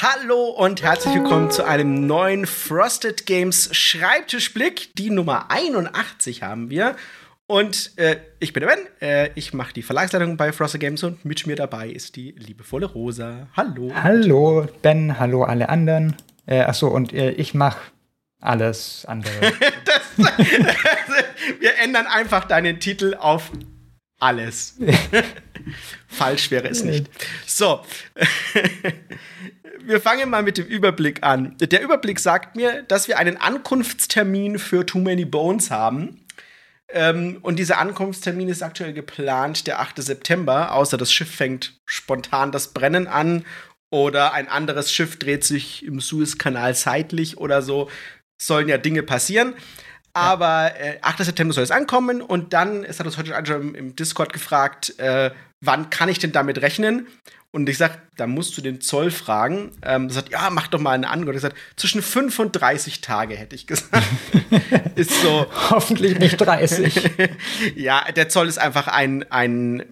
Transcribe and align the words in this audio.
Hallo 0.00 0.50
und 0.50 0.80
herzlich 0.84 1.12
willkommen 1.12 1.50
zu 1.50 1.64
einem 1.64 2.06
neuen 2.06 2.46
Frosted 2.46 3.26
Games 3.26 3.68
Schreibtischblick. 3.72 4.94
Die 4.94 5.10
Nummer 5.10 5.50
81 5.50 6.44
haben 6.44 6.70
wir. 6.70 6.94
Und 7.48 7.98
äh, 7.98 8.18
ich 8.38 8.52
bin 8.52 8.60
der 8.60 8.68
Ben, 8.68 8.78
äh, 9.00 9.30
ich 9.34 9.52
mache 9.54 9.72
die 9.72 9.82
Verlagsleitung 9.82 10.36
bei 10.36 10.52
Frosted 10.52 10.80
Games 10.80 11.02
und 11.02 11.24
mit 11.24 11.48
mir 11.48 11.56
dabei 11.56 11.88
ist 11.88 12.14
die 12.14 12.30
liebevolle 12.30 12.86
Rosa. 12.86 13.48
Hallo. 13.56 13.90
Hallo 13.92 14.68
Ben, 14.82 15.18
hallo 15.18 15.42
alle 15.42 15.68
anderen. 15.68 16.14
Äh, 16.46 16.60
achso, 16.60 16.86
und 16.86 17.12
äh, 17.12 17.32
ich 17.32 17.54
mache 17.54 17.80
alles 18.40 19.04
andere. 19.04 19.32
das, 19.84 20.28
wir 21.58 21.76
ändern 21.82 22.06
einfach 22.06 22.44
deinen 22.44 22.78
Titel 22.78 23.16
auf 23.18 23.50
alles. 24.18 24.76
Falsch 26.08 26.50
wäre 26.50 26.68
es 26.68 26.84
nicht. 26.84 27.06
So. 27.46 27.84
wir 29.80 30.00
fangen 30.00 30.30
mal 30.30 30.42
mit 30.42 30.58
dem 30.58 30.66
Überblick 30.66 31.22
an. 31.22 31.56
Der 31.58 31.82
Überblick 31.82 32.20
sagt 32.20 32.56
mir, 32.56 32.82
dass 32.82 33.08
wir 33.08 33.18
einen 33.18 33.36
Ankunftstermin 33.36 34.58
für 34.58 34.84
Too 34.84 34.98
Many 35.00 35.24
Bones 35.24 35.70
haben. 35.70 36.24
Ähm, 36.90 37.38
und 37.42 37.58
dieser 37.58 37.78
Ankunftstermin 37.78 38.48
ist 38.48 38.62
aktuell 38.62 38.94
geplant, 38.94 39.66
der 39.66 39.80
8. 39.80 40.02
September, 40.02 40.72
außer 40.72 40.96
das 40.96 41.12
Schiff 41.12 41.34
fängt 41.34 41.78
spontan 41.84 42.50
das 42.50 42.68
Brennen 42.72 43.06
an 43.06 43.44
oder 43.90 44.32
ein 44.32 44.48
anderes 44.48 44.92
Schiff 44.92 45.18
dreht 45.18 45.44
sich 45.44 45.84
im 45.84 46.00
Suezkanal 46.00 46.74
seitlich 46.74 47.38
oder 47.38 47.62
so. 47.62 47.90
Sollen 48.40 48.68
ja 48.68 48.78
Dinge 48.78 49.02
passieren. 49.02 49.54
Aber 50.12 50.72
äh, 50.78 50.98
8. 51.02 51.24
September 51.24 51.54
soll 51.54 51.64
es 51.64 51.70
ankommen 51.70 52.22
und 52.22 52.52
dann, 52.52 52.84
es 52.84 52.98
hat 52.98 53.06
uns 53.06 53.18
heute 53.18 53.34
schon 53.46 53.74
im 53.74 53.94
Discord 53.94 54.32
gefragt, 54.32 54.98
äh, 54.98 55.30
wann 55.64 55.90
kann 55.90 56.08
ich 56.08 56.18
denn 56.18 56.32
damit 56.32 56.60
rechnen? 56.60 57.06
Und 57.50 57.68
ich 57.68 57.78
sag, 57.78 57.98
da 58.16 58.26
musst 58.26 58.56
du 58.58 58.60
den 58.60 58.80
Zoll 58.80 59.10
fragen. 59.10 59.72
Ähm, 59.82 60.10
sagt, 60.10 60.30
ja, 60.30 60.50
mach 60.50 60.68
doch 60.68 60.80
mal 60.80 60.92
eine 60.92 61.08
Angabe. 61.08 61.34
Ich 61.34 61.40
sag, 61.40 61.54
zwischen 61.76 62.02
35 62.02 63.00
Tage 63.00 63.36
hätte 63.36 63.56
ich 63.56 63.66
gesagt. 63.66 64.06
ist 64.96 65.22
so. 65.22 65.46
Hoffentlich 65.70 66.18
nicht 66.18 66.36
30. 66.36 67.10
ja, 67.74 68.04
der 68.12 68.28
Zoll 68.28 68.48
ist 68.48 68.58
einfach 68.58 68.86
ein, 68.88 69.24
ein, 69.32 69.82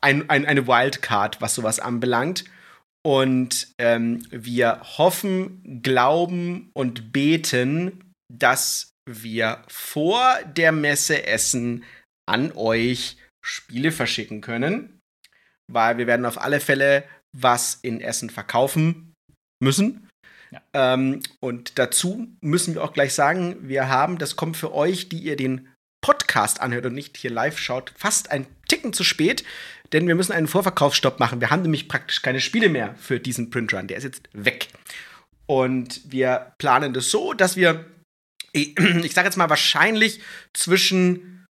ein, 0.00 0.28
ein, 0.28 0.44
eine 0.44 0.66
Wildcard, 0.66 1.40
was 1.40 1.54
sowas 1.54 1.78
anbelangt. 1.78 2.44
Und 3.04 3.68
ähm, 3.78 4.26
wir 4.30 4.80
hoffen, 4.98 5.80
glauben 5.82 6.70
und 6.72 7.12
beten, 7.12 8.12
dass 8.28 8.95
wir 9.08 9.62
vor 9.68 10.38
der 10.44 10.72
Messe 10.72 11.26
Essen 11.26 11.84
an 12.28 12.52
euch 12.52 13.16
Spiele 13.44 13.92
verschicken 13.92 14.40
können, 14.40 15.00
weil 15.72 15.98
wir 15.98 16.06
werden 16.06 16.26
auf 16.26 16.40
alle 16.40 16.60
Fälle 16.60 17.04
was 17.36 17.78
in 17.82 18.00
Essen 18.00 18.30
verkaufen 18.30 19.14
müssen. 19.62 20.08
Ja. 20.50 20.62
Ähm, 20.94 21.20
und 21.40 21.78
dazu 21.78 22.28
müssen 22.40 22.74
wir 22.74 22.84
auch 22.84 22.92
gleich 22.92 23.14
sagen, 23.14 23.56
wir 23.68 23.88
haben, 23.88 24.18
das 24.18 24.36
kommt 24.36 24.56
für 24.56 24.74
euch, 24.74 25.08
die 25.08 25.18
ihr 25.18 25.36
den 25.36 25.68
Podcast 26.02 26.60
anhört 26.60 26.86
und 26.86 26.94
nicht 26.94 27.16
hier 27.16 27.30
live 27.30 27.58
schaut, 27.58 27.92
fast 27.96 28.30
ein 28.30 28.46
Ticken 28.68 28.92
zu 28.92 29.02
spät, 29.02 29.44
denn 29.92 30.06
wir 30.06 30.14
müssen 30.14 30.32
einen 30.32 30.46
Vorverkaufsstopp 30.46 31.20
machen. 31.20 31.40
Wir 31.40 31.50
haben 31.50 31.62
nämlich 31.62 31.88
praktisch 31.88 32.22
keine 32.22 32.40
Spiele 32.40 32.68
mehr 32.68 32.94
für 32.96 33.20
diesen 33.20 33.50
Printrun. 33.50 33.88
Der 33.88 33.96
ist 33.96 34.04
jetzt 34.04 34.28
weg. 34.32 34.68
Und 35.46 36.00
wir 36.10 36.52
planen 36.58 36.92
das 36.92 37.10
so, 37.10 37.32
dass 37.32 37.56
wir 37.56 37.84
ich 38.56 38.74
sage 39.14 39.26
jetzt 39.26 39.36
mal 39.36 39.50
wahrscheinlich 39.50 40.20
zwischen, 40.54 41.46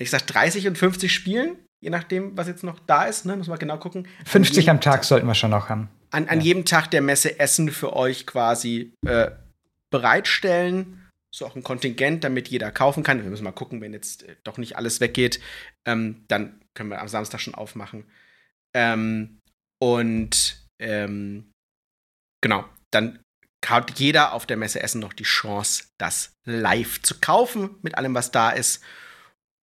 ich 0.00 0.10
sag 0.10 0.26
30 0.26 0.66
und 0.68 0.78
50 0.78 1.12
Spielen, 1.12 1.56
je 1.82 1.90
nachdem, 1.90 2.36
was 2.36 2.48
jetzt 2.48 2.64
noch 2.64 2.78
da 2.80 3.04
ist, 3.04 3.26
ne? 3.26 3.36
muss 3.36 3.48
man 3.48 3.58
genau 3.58 3.78
gucken. 3.78 4.08
50 4.24 4.70
am 4.70 4.80
Tag 4.80 5.04
sollten 5.04 5.26
wir 5.26 5.34
schon 5.34 5.50
noch 5.50 5.68
haben. 5.68 5.88
An, 6.10 6.28
an 6.28 6.40
ja. 6.40 6.46
jedem 6.46 6.64
Tag 6.64 6.90
der 6.90 7.02
Messe 7.02 7.38
Essen 7.38 7.70
für 7.70 7.94
euch 7.94 8.26
quasi 8.26 8.92
äh, 9.06 9.30
bereitstellen. 9.90 11.08
So 11.34 11.46
auch 11.46 11.56
ein 11.56 11.62
Kontingent, 11.62 12.24
damit 12.24 12.48
jeder 12.48 12.70
kaufen 12.70 13.02
kann. 13.02 13.22
Wir 13.22 13.30
müssen 13.30 13.44
mal 13.44 13.52
gucken, 13.52 13.80
wenn 13.80 13.94
jetzt 13.94 14.24
äh, 14.24 14.36
doch 14.44 14.58
nicht 14.58 14.76
alles 14.76 15.00
weggeht, 15.00 15.40
ähm, 15.86 16.24
dann 16.28 16.60
können 16.74 16.90
wir 16.90 17.00
am 17.00 17.08
Samstag 17.08 17.40
schon 17.40 17.54
aufmachen. 17.54 18.04
Ähm, 18.74 19.38
und 19.80 20.62
ähm, 20.80 21.50
genau, 22.42 22.64
dann 22.90 23.18
hat 23.66 23.98
jeder 23.98 24.32
auf 24.32 24.46
der 24.46 24.56
Messe 24.56 24.82
Essen 24.82 25.00
noch 25.00 25.12
die 25.12 25.24
Chance, 25.24 25.84
das 25.98 26.32
live 26.44 27.00
zu 27.02 27.20
kaufen 27.20 27.76
mit 27.82 27.96
allem, 27.96 28.14
was 28.14 28.30
da 28.30 28.50
ist. 28.50 28.82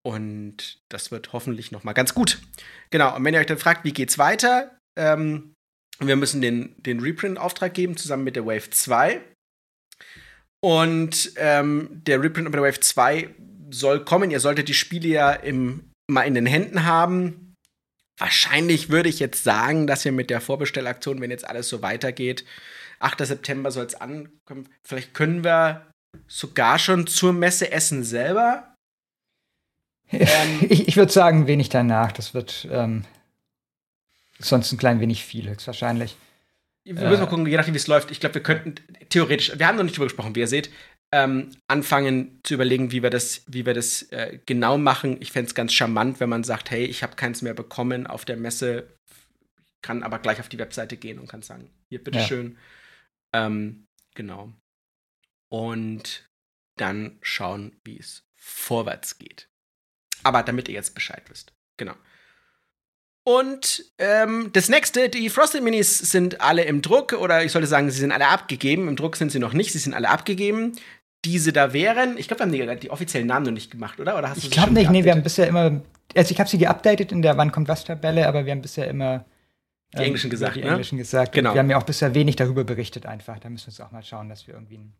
Und 0.05 0.79
das 0.89 1.11
wird 1.11 1.33
hoffentlich 1.33 1.71
noch 1.71 1.83
mal 1.83 1.93
ganz 1.93 2.13
gut. 2.13 2.41
Genau, 2.89 3.15
und 3.15 3.23
wenn 3.23 3.33
ihr 3.33 3.39
euch 3.39 3.45
dann 3.45 3.57
fragt, 3.57 3.83
wie 3.83 3.93
geht's 3.93 4.17
weiter, 4.17 4.77
ähm, 4.97 5.53
wir 5.99 6.15
müssen 6.15 6.41
den, 6.41 6.75
den 6.77 7.01
Reprint-Auftrag 7.01 7.73
geben, 7.73 7.97
zusammen 7.97 8.23
mit 8.23 8.35
der 8.35 8.45
Wave 8.45 8.69
2. 8.69 9.21
Und 10.61 11.33
ähm, 11.35 12.01
der 12.05 12.21
Reprint 12.21 12.53
der 12.53 12.61
Wave 12.61 12.79
2 12.79 13.29
soll 13.69 14.03
kommen. 14.05 14.31
Ihr 14.31 14.39
solltet 14.39 14.69
die 14.69 14.73
Spiele 14.73 15.07
ja 15.07 15.31
im, 15.31 15.91
mal 16.09 16.23
in 16.23 16.35
den 16.35 16.45
Händen 16.45 16.85
haben. 16.85 17.55
Wahrscheinlich 18.17 18.89
würde 18.89 19.09
ich 19.09 19.19
jetzt 19.19 19.43
sagen, 19.43 19.87
dass 19.87 20.03
wir 20.03 20.11
mit 20.11 20.29
der 20.29 20.41
Vorbestellaktion, 20.41 21.21
wenn 21.21 21.31
jetzt 21.31 21.47
alles 21.47 21.69
so 21.69 21.81
weitergeht, 21.81 22.43
8. 22.99 23.25
September 23.25 23.71
soll 23.71 23.85
es 23.85 23.95
ankommen. 23.95 24.69
Vielleicht 24.83 25.13
können 25.13 25.43
wir 25.43 25.87
sogar 26.27 26.79
schon 26.79 27.07
zur 27.07 27.33
Messe 27.33 27.71
Essen 27.71 28.03
selber. 28.03 28.75
Ähm, 30.11 30.59
ich, 30.69 30.87
ich 30.87 30.97
würde 30.97 31.11
sagen, 31.11 31.47
wenig 31.47 31.69
danach. 31.69 32.11
Das 32.11 32.33
wird 32.33 32.67
ähm, 32.71 33.05
sonst 34.39 34.71
ein 34.71 34.77
klein 34.77 34.99
wenig 34.99 35.23
viel, 35.23 35.49
höchstwahrscheinlich. 35.49 36.15
Wir 36.83 36.93
müssen 36.93 37.07
äh, 37.07 37.17
mal 37.17 37.27
gucken, 37.27 37.45
je 37.45 37.57
nachdem, 37.57 37.73
wie 37.73 37.79
es 37.79 37.87
läuft. 37.87 38.09
Ich 38.11 38.19
glaube, 38.19 38.35
wir 38.35 38.43
könnten 38.43 38.75
theoretisch, 39.09 39.51
wir 39.57 39.67
haben 39.67 39.77
noch 39.77 39.83
nicht 39.83 39.95
drüber 39.95 40.07
gesprochen, 40.07 40.35
wie 40.35 40.39
ihr 40.39 40.47
seht, 40.47 40.71
ähm, 41.11 41.51
anfangen 41.67 42.39
zu 42.43 42.53
überlegen, 42.53 42.91
wie 42.91 43.03
wir 43.03 43.09
das, 43.09 43.43
wie 43.47 43.65
wir 43.65 43.73
das 43.73 44.03
äh, 44.11 44.39
genau 44.45 44.77
machen. 44.77 45.17
Ich 45.19 45.31
fände 45.31 45.47
es 45.47 45.55
ganz 45.55 45.73
charmant, 45.73 46.19
wenn 46.19 46.29
man 46.29 46.43
sagt, 46.43 46.71
hey, 46.71 46.85
ich 46.85 47.03
habe 47.03 47.15
keins 47.15 47.41
mehr 47.41 47.53
bekommen 47.53 48.07
auf 48.07 48.25
der 48.25 48.37
Messe, 48.37 48.87
kann 49.81 50.03
aber 50.03 50.19
gleich 50.19 50.39
auf 50.39 50.49
die 50.49 50.59
Webseite 50.59 50.97
gehen 50.97 51.19
und 51.19 51.27
kann 51.27 51.41
sagen, 51.41 51.69
hier, 51.89 52.03
bitteschön. 52.03 52.51
Ja. 52.51 52.57
Ähm, 53.33 53.87
genau. 54.15 54.53
Und 55.49 56.29
dann 56.77 57.17
schauen, 57.21 57.79
wie 57.83 57.99
es 57.99 58.23
vorwärts 58.35 59.17
geht. 59.17 59.49
Aber 60.23 60.43
damit 60.43 60.67
ihr 60.67 60.75
jetzt 60.75 60.95
Bescheid 60.95 61.23
wisst. 61.29 61.53
Genau. 61.77 61.93
Und 63.23 63.85
ähm, 63.99 64.49
das 64.53 64.69
nächste, 64.69 65.09
die 65.09 65.29
Frosted 65.29 65.63
Minis 65.63 65.97
sind 65.99 66.41
alle 66.41 66.63
im 66.63 66.81
Druck, 66.81 67.13
oder 67.13 67.43
ich 67.43 67.51
sollte 67.51 67.67
sagen, 67.67 67.91
sie 67.91 67.99
sind 67.99 68.11
alle 68.11 68.27
abgegeben. 68.27 68.87
Im 68.87 68.95
Druck 68.95 69.17
sind 69.17 69.31
sie 69.31 69.39
noch 69.39 69.53
nicht, 69.53 69.71
sie 69.71 69.77
sind 69.77 69.93
alle 69.93 70.09
abgegeben. 70.09 70.73
Diese 71.25 71.51
da 71.51 71.73
wären, 71.73 72.17
ich 72.17 72.27
glaube, 72.27 72.51
wir 72.51 72.65
haben 72.65 72.77
die, 72.77 72.87
die, 72.87 72.89
offiziellen 72.91 73.27
Namen 73.27 73.45
noch 73.45 73.51
nicht 73.51 73.71
gemacht, 73.71 73.99
oder? 73.99 74.17
oder 74.17 74.29
hast 74.29 74.37
ich 74.37 74.49
glaube 74.49 74.73
nicht, 74.73 74.89
nee, 74.89 75.03
wir 75.03 75.11
haben 75.11 75.21
bisher 75.21 75.47
immer, 75.47 75.81
also 76.15 76.31
ich 76.31 76.39
habe 76.39 76.49
sie 76.49 76.57
geupdatet 76.57 77.11
in 77.11 77.21
der 77.21 77.35
Wann 77.37 77.51
kommt 77.51 77.67
was 77.67 77.83
Tabelle, 77.83 78.25
aber 78.25 78.45
wir 78.45 78.53
haben 78.53 78.61
bisher 78.61 78.87
immer 78.87 79.25
die 79.93 80.03
Englischen 80.03 80.27
ähm, 80.27 80.31
gesagt, 80.31 80.55
die 80.55 80.61
ne? 80.61 80.69
Englischen 80.69 80.97
gesagt. 80.97 81.31
Genau. 81.31 81.53
Wir 81.53 81.59
haben 81.59 81.69
ja 81.69 81.77
auch 81.77 81.83
bisher 81.83 82.13
wenig 82.13 82.35
darüber 82.35 82.63
berichtet 82.63 83.05
einfach. 83.05 83.39
Da 83.39 83.49
müssen 83.49 83.67
wir 83.67 83.71
uns 83.71 83.81
auch 83.81 83.91
mal 83.91 84.03
schauen, 84.03 84.29
dass 84.29 84.45
wir 84.45 84.53
irgendwie 84.53 84.75
einen 84.75 84.93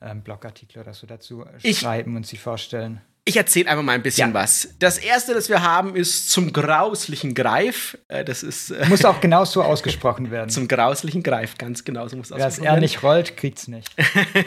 ähm, 0.00 0.22
Blogartikel 0.22 0.82
oder 0.82 0.94
so 0.94 1.06
dazu 1.06 1.44
ich, 1.62 1.78
schreiben 1.78 2.16
und 2.16 2.26
sie 2.26 2.36
vorstellen. 2.36 3.00
Ich 3.26 3.38
erzähle 3.38 3.70
einfach 3.70 3.82
mal 3.82 3.92
ein 3.92 4.02
bisschen 4.02 4.30
ja. 4.30 4.34
was. 4.34 4.74
Das 4.80 4.98
erste, 4.98 5.32
das 5.32 5.48
wir 5.48 5.62
haben, 5.62 5.96
ist 5.96 6.28
zum 6.28 6.52
grauslichen 6.52 7.32
Greif. 7.32 7.96
Äh, 8.08 8.22
das 8.22 8.42
ist 8.42 8.70
äh, 8.70 8.84
muss 8.86 9.04
auch 9.06 9.20
genau 9.20 9.46
so 9.46 9.62
ausgesprochen 9.62 10.30
werden. 10.30 10.50
zum 10.50 10.68
grauslichen 10.68 11.22
Greif, 11.22 11.56
ganz 11.56 11.84
genau 11.84 12.06
so 12.06 12.18
muss 12.18 12.30
Wer 12.30 12.46
es 12.46 12.58
er 12.58 12.78
nicht 12.80 13.02
rollt, 13.02 13.38
kriegt's 13.38 13.66
nicht. 13.66 13.90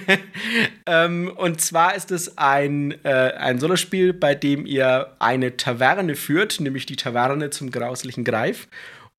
ähm, 0.85 1.31
und 1.35 1.59
zwar 1.59 1.95
ist 1.95 2.11
es 2.11 2.37
ein 2.37 2.93
äh, 3.03 3.31
ein 3.31 3.59
Solospiel, 3.59 4.13
bei 4.13 4.35
dem 4.35 4.67
ihr 4.67 5.15
eine 5.17 5.57
Taverne 5.57 6.15
führt, 6.15 6.59
nämlich 6.59 6.85
die 6.85 6.97
Taverne 6.97 7.49
zum 7.49 7.71
grauslichen 7.71 8.25
Greif. 8.25 8.67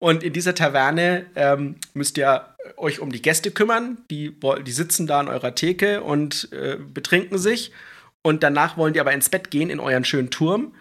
Und 0.00 0.22
in 0.22 0.32
dieser 0.32 0.54
Taverne 0.54 1.26
ähm, 1.34 1.76
müsst 1.94 2.18
ihr 2.18 2.54
euch 2.76 3.00
um 3.00 3.10
die 3.10 3.22
Gäste 3.22 3.50
kümmern. 3.50 3.98
Die, 4.10 4.34
die 4.64 4.72
sitzen 4.72 5.06
da 5.06 5.20
an 5.20 5.28
eurer 5.28 5.54
Theke 5.54 6.02
und 6.02 6.52
äh, 6.52 6.76
betrinken 6.76 7.38
sich. 7.38 7.72
Und 8.22 8.42
danach 8.42 8.76
wollen 8.76 8.92
die 8.92 9.00
aber 9.00 9.12
ins 9.12 9.28
Bett 9.28 9.50
gehen 9.50 9.70
in 9.70 9.80
euren 9.80 10.04
schönen 10.04 10.30
Turm. 10.30 10.74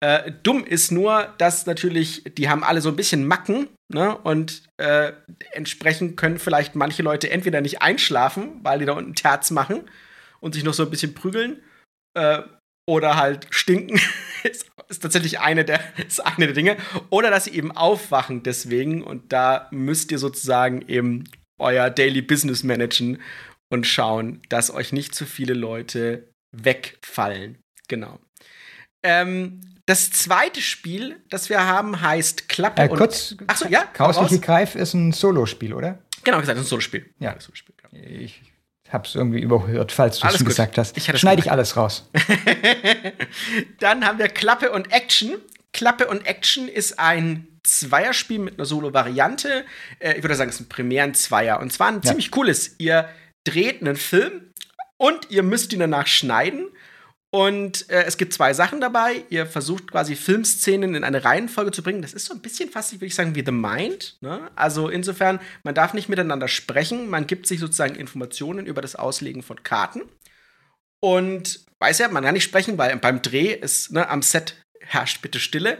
Äh, 0.00 0.32
dumm 0.42 0.64
ist 0.64 0.92
nur, 0.92 1.34
dass 1.38 1.66
natürlich, 1.66 2.22
die 2.36 2.48
haben 2.48 2.62
alle 2.62 2.80
so 2.80 2.88
ein 2.88 2.96
bisschen 2.96 3.26
Macken, 3.26 3.68
ne? 3.92 4.16
Und 4.16 4.62
äh, 4.76 5.12
entsprechend 5.50 6.16
können 6.16 6.38
vielleicht 6.38 6.76
manche 6.76 7.02
Leute 7.02 7.30
entweder 7.30 7.60
nicht 7.60 7.82
einschlafen, 7.82 8.60
weil 8.62 8.78
die 8.78 8.84
da 8.84 8.92
unten 8.92 9.16
Terz 9.16 9.50
machen 9.50 9.90
und 10.38 10.54
sich 10.54 10.62
noch 10.62 10.74
so 10.74 10.84
ein 10.84 10.90
bisschen 10.90 11.14
prügeln. 11.14 11.62
Äh, 12.14 12.42
oder 12.88 13.16
halt 13.16 13.48
stinken. 13.50 14.00
ist, 14.44 14.67
ist, 14.88 15.02
tatsächlich 15.02 15.40
eine 15.40 15.64
der, 15.64 15.80
ist 16.06 16.20
eine 16.20 16.46
der 16.46 16.54
Dinge. 16.54 16.76
Oder 17.10 17.30
dass 17.30 17.44
sie 17.44 17.54
eben 17.54 17.72
aufwachen 17.72 18.42
deswegen. 18.42 19.02
Und 19.02 19.32
da 19.32 19.68
müsst 19.70 20.10
ihr 20.12 20.18
sozusagen 20.18 20.82
eben 20.88 21.24
euer 21.58 21.90
Daily 21.90 22.22
Business 22.22 22.62
managen 22.62 23.18
und 23.68 23.86
schauen, 23.86 24.40
dass 24.48 24.70
euch 24.70 24.92
nicht 24.92 25.14
zu 25.14 25.26
viele 25.26 25.54
Leute 25.54 26.28
wegfallen. 26.52 27.58
Genau. 27.88 28.18
Ähm, 29.02 29.60
das 29.86 30.10
zweite 30.10 30.60
Spiel, 30.60 31.16
das 31.30 31.48
wir 31.48 31.64
haben, 31.64 32.00
heißt 32.00 32.48
Klappe 32.48 32.82
äh, 32.82 32.88
kurz, 32.88 33.32
und. 33.32 33.48
Achso, 33.48 33.68
ja. 33.68 33.84
Chaosliche 33.92 34.40
Greif 34.40 34.74
ist 34.74 34.94
ein 34.94 35.12
Solospiel, 35.12 35.72
oder? 35.72 35.98
Genau 36.24 36.40
gesagt, 36.40 36.58
ein 36.58 36.64
Solospiel. 36.64 37.08
Ja. 37.18 37.32
Ein 37.32 37.40
Solospiel, 37.40 37.74
genau. 37.76 38.04
Ich 38.04 38.42
hab's 38.92 39.14
irgendwie 39.14 39.40
überhört, 39.40 39.92
falls 39.92 40.20
du 40.20 40.28
es 40.28 40.44
gesagt 40.44 40.78
hast. 40.78 40.96
Ich 40.96 41.04
Schneide 41.18 41.40
ich 41.40 41.50
alles 41.50 41.76
raus. 41.76 42.08
Dann 43.80 44.06
haben 44.06 44.18
wir 44.18 44.28
Klappe 44.28 44.70
und 44.72 44.92
Action. 44.92 45.36
Klappe 45.72 46.06
und 46.06 46.26
Action 46.26 46.68
ist 46.68 46.98
ein 46.98 47.46
Zweierspiel 47.62 48.38
mit 48.38 48.58
einer 48.58 48.64
Solo-Variante. 48.64 49.64
Äh, 49.98 50.14
ich 50.14 50.22
würde 50.22 50.34
sagen, 50.34 50.50
es 50.50 50.56
ist 50.56 50.62
ein 50.62 50.68
primären 50.68 51.14
Zweier. 51.14 51.60
Und 51.60 51.72
zwar 51.72 51.88
ein 51.88 51.96
ja. 51.96 52.02
ziemlich 52.02 52.30
cooles. 52.30 52.76
Ihr 52.78 53.08
dreht 53.44 53.82
einen 53.82 53.96
Film 53.96 54.52
und 54.96 55.30
ihr 55.30 55.42
müsst 55.42 55.72
ihn 55.72 55.80
danach 55.80 56.06
schneiden. 56.06 56.68
Und 57.30 57.90
äh, 57.90 58.04
es 58.04 58.16
gibt 58.16 58.32
zwei 58.32 58.54
Sachen 58.54 58.80
dabei. 58.80 59.24
Ihr 59.28 59.46
versucht 59.46 59.90
quasi 59.90 60.16
Filmszenen 60.16 60.94
in 60.94 61.04
eine 61.04 61.24
Reihenfolge 61.24 61.72
zu 61.72 61.82
bringen. 61.82 62.00
Das 62.00 62.14
ist 62.14 62.24
so 62.24 62.32
ein 62.32 62.40
bisschen 62.40 62.70
fast, 62.70 62.92
würde 62.92 63.06
ich 63.06 63.14
sagen, 63.14 63.34
wie 63.34 63.44
The 63.44 63.52
Mind. 63.52 64.16
Ne? 64.22 64.50
Also 64.56 64.88
insofern, 64.88 65.38
man 65.62 65.74
darf 65.74 65.92
nicht 65.92 66.08
miteinander 66.08 66.48
sprechen. 66.48 67.10
Man 67.10 67.26
gibt 67.26 67.46
sich 67.46 67.60
sozusagen 67.60 67.96
Informationen 67.96 68.64
über 68.64 68.80
das 68.80 68.96
Auslegen 68.96 69.42
von 69.42 69.62
Karten. 69.62 70.02
Und 71.00 71.66
weiß 71.80 71.98
ja, 71.98 72.08
man 72.08 72.24
kann 72.24 72.34
nicht 72.34 72.44
sprechen, 72.44 72.78
weil 72.78 72.96
beim 72.96 73.20
Dreh 73.20 73.52
ist 73.52 73.92
ne, 73.92 74.08
am 74.08 74.22
Set 74.22 74.62
herrscht 74.80 75.20
bitte 75.20 75.38
Stille. 75.38 75.78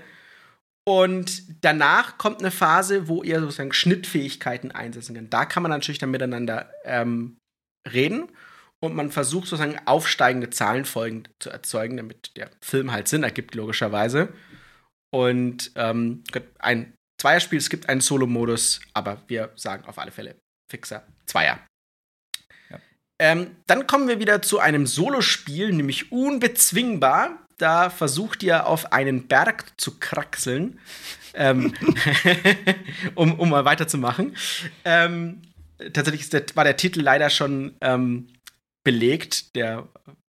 Und 0.87 1.43
danach 1.63 2.19
kommt 2.19 2.41
eine 2.41 2.51
Phase, 2.51 3.09
wo 3.09 3.23
ihr 3.23 3.41
sozusagen 3.41 3.73
Schnittfähigkeiten 3.73 4.71
einsetzen 4.71 5.15
könnt. 5.15 5.33
Da 5.33 5.47
kann 5.47 5.63
man 5.63 5.71
natürlich 5.71 5.99
dann 5.99 6.11
miteinander 6.11 6.71
ähm, 6.85 7.39
reden 7.91 8.29
und 8.81 8.95
man 8.95 9.11
versucht 9.11 9.49
sozusagen 9.49 9.79
aufsteigende 9.87 10.51
Zahlenfolgen 10.51 11.29
zu 11.41 11.51
erzeugen, 11.51 11.97
damit 11.97 12.37
der 12.37 12.51
Film 12.61 12.93
halt 12.93 13.09
Sinn 13.09 13.23
ergibt, 13.23 13.55
logischerweise. 13.55 14.33
Und 15.11 15.73
ähm, 15.75 16.23
ein 16.59 16.95
Zweierspiel, 17.21 17.59
es 17.59 17.71
gibt 17.71 17.89
einen 17.89 18.01
Solo-Modus, 18.01 18.81
aber 18.95 19.23
wir 19.27 19.51
sagen 19.57 19.85
auf 19.87 19.99
alle 19.99 20.13
Fälle 20.13 20.37
fixer 20.71 21.03
Zweier. 21.27 21.59
Ja. 22.71 22.79
Ähm, 23.19 23.57
dann 23.67 23.87
kommen 23.87 24.07
wir 24.07 24.21
wieder 24.21 24.43
zu 24.43 24.61
einem 24.61 24.87
Solospiel, 24.87 25.73
nämlich 25.73 26.13
Unbezwingbar. 26.13 27.45
Da 27.57 27.91
versucht 27.91 28.45
ihr 28.45 28.67
auf 28.67 28.93
einen 28.93 29.27
Berg 29.27 29.73
zu 29.81 29.99
kraxeln, 29.99 30.79
ähm, 31.35 31.75
um, 33.17 33.41
um 33.41 33.51
mal 33.51 33.65
weiterzumachen. 33.65 34.37
Ähm, 34.85 35.43
tatsächlich 35.93 36.29
der, 36.31 36.45
war 36.55 36.63
der 36.63 36.77
Titel 36.77 37.01
leider 37.01 37.31
schon 37.31 37.75
ähm, 37.81 38.29
belegt. 38.89 39.55
Der 39.55 39.87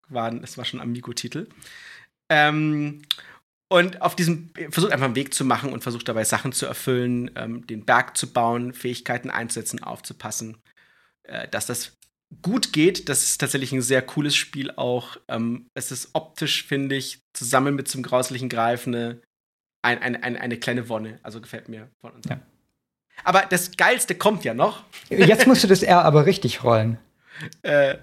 war, 0.09 0.33
es 0.44 0.57
war 0.57 0.65
schon 0.65 0.81
Amigo-Titel. 0.81 1.47
Ähm, 2.27 3.03
und 3.69 4.01
auf 4.01 4.17
diesem 4.17 4.50
versucht 4.69 4.91
einfach 4.91 5.06
einen 5.06 5.15
Weg 5.15 5.33
zu 5.33 5.45
machen 5.45 5.71
und 5.71 5.81
versucht 5.81 6.09
dabei 6.09 6.25
Sachen 6.25 6.51
zu 6.51 6.65
erfüllen, 6.65 7.31
ähm, 7.35 7.65
den 7.67 7.85
Berg 7.85 8.17
zu 8.17 8.33
bauen, 8.33 8.73
Fähigkeiten 8.73 9.29
einzusetzen, 9.29 9.81
aufzupassen, 9.81 10.57
äh, 11.23 11.47
dass 11.47 11.67
das 11.67 11.97
gut 12.41 12.73
geht. 12.73 13.07
Das 13.07 13.23
ist 13.23 13.38
tatsächlich 13.38 13.71
ein 13.71 13.81
sehr 13.81 14.01
cooles 14.01 14.35
Spiel 14.35 14.71
auch. 14.71 15.15
Ähm, 15.29 15.67
es 15.73 15.94
ist 15.94 16.09
optisch, 16.11 16.65
finde 16.65 16.97
ich, 16.97 17.21
zusammen 17.31 17.75
mit 17.75 17.88
zum 17.88 18.03
grauslichen 18.03 18.50
Greifen 18.50 18.94
eine, 18.94 19.21
ein, 19.83 20.00
ein, 20.00 20.21
ein, 20.21 20.35
eine 20.35 20.57
kleine 20.57 20.89
Wonne. 20.89 21.17
Also 21.23 21.39
gefällt 21.39 21.69
mir 21.69 21.89
von 22.01 22.11
uns. 22.11 22.25
Ja. 22.27 22.41
Aber 23.23 23.44
das 23.50 23.77
Geilste 23.77 24.15
kommt 24.15 24.44
ja 24.44 24.53
noch. 24.53 24.83
Jetzt 25.09 25.47
musst 25.47 25.63
du 25.63 25.67
das 25.69 25.81
R 25.81 26.03
aber 26.03 26.25
richtig 26.25 26.61
rollen. 26.65 26.97
äh, 27.61 27.95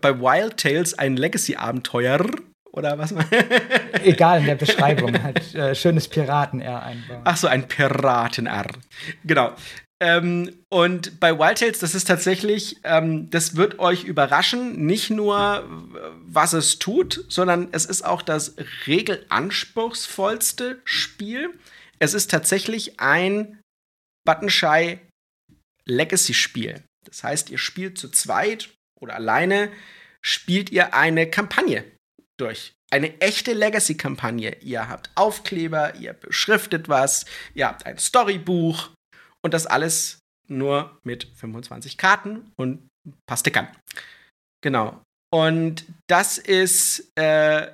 bei 0.00 0.18
Wild 0.18 0.56
Tales 0.56 0.98
ein 0.98 1.16
Legacy-Abenteuer 1.16 2.26
oder 2.72 2.98
was? 2.98 3.14
Egal, 4.02 4.40
in 4.40 4.46
der 4.46 4.56
Beschreibung. 4.56 5.22
halt 5.22 5.54
äh, 5.54 5.74
schönes 5.74 6.08
Piraten-R 6.08 6.82
einbauen. 6.82 7.22
Ach 7.24 7.36
so, 7.36 7.46
ein 7.46 7.66
Piraten-R. 7.66 8.66
Genau. 9.24 9.54
Ähm, 9.98 10.64
und 10.68 11.20
bei 11.20 11.38
Wild 11.38 11.58
Tales, 11.58 11.78
das 11.78 11.94
ist 11.94 12.06
tatsächlich, 12.06 12.76
ähm, 12.84 13.30
das 13.30 13.56
wird 13.56 13.78
euch 13.78 14.04
überraschen, 14.04 14.84
nicht 14.84 15.08
nur, 15.08 15.64
was 16.26 16.52
es 16.52 16.78
tut, 16.78 17.24
sondern 17.28 17.68
es 17.72 17.86
ist 17.86 18.04
auch 18.04 18.20
das 18.20 18.56
regelanspruchsvollste 18.86 20.82
Spiel. 20.84 21.58
Es 21.98 22.12
ist 22.12 22.30
tatsächlich 22.30 23.00
ein 23.00 23.58
Buttonshy 24.26 24.98
Legacy-Spiel. 25.86 26.84
Das 27.04 27.24
heißt, 27.24 27.48
ihr 27.48 27.58
spielt 27.58 27.96
zu 27.96 28.10
zweit 28.10 28.75
oder 29.00 29.14
alleine 29.14 29.70
spielt 30.22 30.70
ihr 30.70 30.94
eine 30.94 31.28
Kampagne 31.30 31.84
durch. 32.36 32.74
Eine 32.90 33.20
echte 33.20 33.52
Legacy-Kampagne. 33.52 34.56
Ihr 34.60 34.88
habt 34.88 35.10
Aufkleber, 35.16 35.96
ihr 35.96 36.12
beschriftet 36.12 36.88
was, 36.88 37.26
ihr 37.54 37.66
habt 37.66 37.84
ein 37.86 37.98
Storybuch 37.98 38.90
und 39.42 39.54
das 39.54 39.66
alles 39.66 40.18
nur 40.48 40.98
mit 41.02 41.28
25 41.34 41.98
Karten 41.98 42.52
und 42.56 42.88
ein 43.04 43.14
paar 43.26 43.36
Stickern. 43.36 43.68
Genau. 44.62 45.02
Und 45.32 45.84
das 46.06 46.38
ist, 46.38 47.10
äh, 47.16 47.68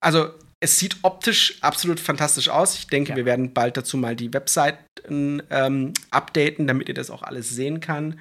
also 0.00 0.34
es 0.60 0.78
sieht 0.78 0.98
optisch 1.02 1.58
absolut 1.62 2.00
fantastisch 2.00 2.48
aus. 2.48 2.74
Ich 2.74 2.88
denke, 2.88 3.10
ja. 3.10 3.16
wir 3.16 3.24
werden 3.24 3.52
bald 3.52 3.76
dazu 3.76 3.96
mal 3.96 4.16
die 4.16 4.32
Webseiten 4.32 5.42
ähm, 5.50 5.92
updaten, 6.10 6.66
damit 6.66 6.88
ihr 6.88 6.94
das 6.94 7.10
auch 7.10 7.22
alles 7.22 7.50
sehen 7.50 7.80
kann. 7.80 8.18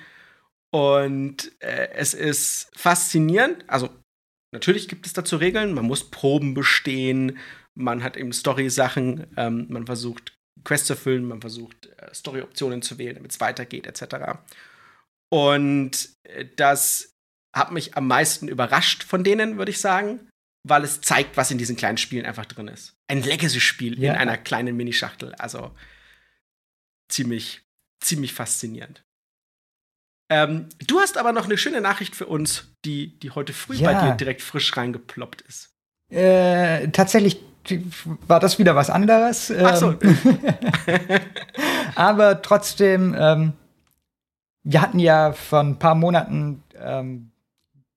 Und 0.75 1.53
äh, 1.61 1.91
es 1.93 2.13
ist 2.13 2.69
faszinierend. 2.75 3.63
Also, 3.69 3.89
natürlich 4.51 4.89
gibt 4.89 5.05
es 5.05 5.13
dazu 5.13 5.37
Regeln. 5.37 5.73
Man 5.73 5.85
muss 5.85 6.11
Proben 6.11 6.53
bestehen. 6.53 7.37
Man 7.75 8.03
hat 8.03 8.17
eben 8.17 8.33
Story-Sachen. 8.33 9.25
Ähm, 9.37 9.67
man 9.69 9.85
versucht, 9.85 10.37
Quests 10.65 10.87
zu 10.87 10.93
erfüllen. 10.93 11.23
Man 11.23 11.39
versucht, 11.39 11.85
äh, 11.85 12.13
Story-Optionen 12.13 12.81
zu 12.81 12.97
wählen, 12.97 13.15
damit 13.15 13.31
es 13.31 13.39
weitergeht, 13.39 13.87
etc. 13.87 14.37
Und 15.31 16.09
äh, 16.23 16.45
das 16.57 17.13
hat 17.55 17.71
mich 17.71 17.95
am 17.95 18.07
meisten 18.07 18.49
überrascht 18.49 19.03
von 19.03 19.23
denen, 19.23 19.57
würde 19.57 19.71
ich 19.71 19.79
sagen, 19.79 20.27
weil 20.67 20.83
es 20.83 20.99
zeigt, 20.99 21.37
was 21.37 21.51
in 21.51 21.57
diesen 21.57 21.77
kleinen 21.77 21.97
Spielen 21.97 22.25
einfach 22.25 22.47
drin 22.47 22.67
ist. 22.67 22.97
Ein 23.07 23.23
Legacy-Spiel 23.23 23.97
ja. 23.97 24.11
in 24.11 24.19
einer 24.19 24.37
kleinen 24.37 24.75
Minischachtel. 24.75 25.35
Also 25.35 25.73
ziemlich, 27.07 27.61
ziemlich 28.01 28.33
faszinierend. 28.33 29.05
Ähm, 30.29 30.69
du 30.87 30.99
hast 30.99 31.17
aber 31.17 31.31
noch 31.31 31.45
eine 31.45 31.57
schöne 31.57 31.81
Nachricht 31.81 32.15
für 32.15 32.25
uns, 32.25 32.67
die, 32.83 33.19
die 33.19 33.31
heute 33.31 33.53
früh 33.53 33.75
ja. 33.75 33.91
bei 33.91 34.07
dir 34.07 34.15
direkt 34.15 34.41
frisch 34.41 34.75
reingeploppt 34.75 35.41
ist. 35.41 35.71
Äh, 36.09 36.87
tatsächlich 36.89 37.39
war 38.27 38.39
das 38.39 38.59
wieder 38.59 38.75
was 38.75 38.89
anderes. 38.89 39.51
Ach 39.51 39.75
so. 39.75 39.91
Ähm, 40.01 40.17
aber 41.95 42.41
trotzdem, 42.41 43.15
ähm, 43.17 43.53
wir 44.63 44.81
hatten 44.81 44.99
ja 44.99 45.33
vor 45.33 45.59
ein 45.59 45.79
paar 45.79 45.95
Monaten 45.95 46.63
ähm, 46.79 47.31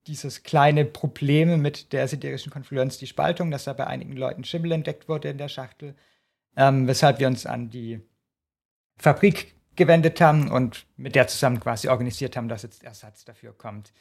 dieses 0.06 0.42
kleine 0.42 0.84
Problem 0.84 1.60
mit 1.60 1.92
der 1.92 2.08
siderischen 2.08 2.50
Konfluenz, 2.50 2.98
die 2.98 3.06
Spaltung, 3.06 3.50
dass 3.50 3.64
da 3.64 3.74
bei 3.74 3.86
einigen 3.86 4.16
Leuten 4.16 4.44
Schimmel 4.44 4.72
entdeckt 4.72 5.08
wurde 5.08 5.28
in 5.28 5.38
der 5.38 5.48
Schachtel, 5.48 5.94
ähm, 6.56 6.86
weshalb 6.86 7.20
wir 7.20 7.26
uns 7.26 7.46
an 7.46 7.70
die 7.70 8.00
Fabrik 8.98 9.54
gewendet 9.78 10.20
haben 10.20 10.50
und 10.50 10.84
mit 10.98 11.14
der 11.14 11.26
zusammen 11.26 11.60
quasi 11.60 11.88
organisiert 11.88 12.36
haben, 12.36 12.48
dass 12.48 12.62
jetzt 12.62 12.84
Ersatz 12.84 13.24
dafür 13.24 13.56
kommt. 13.56 13.92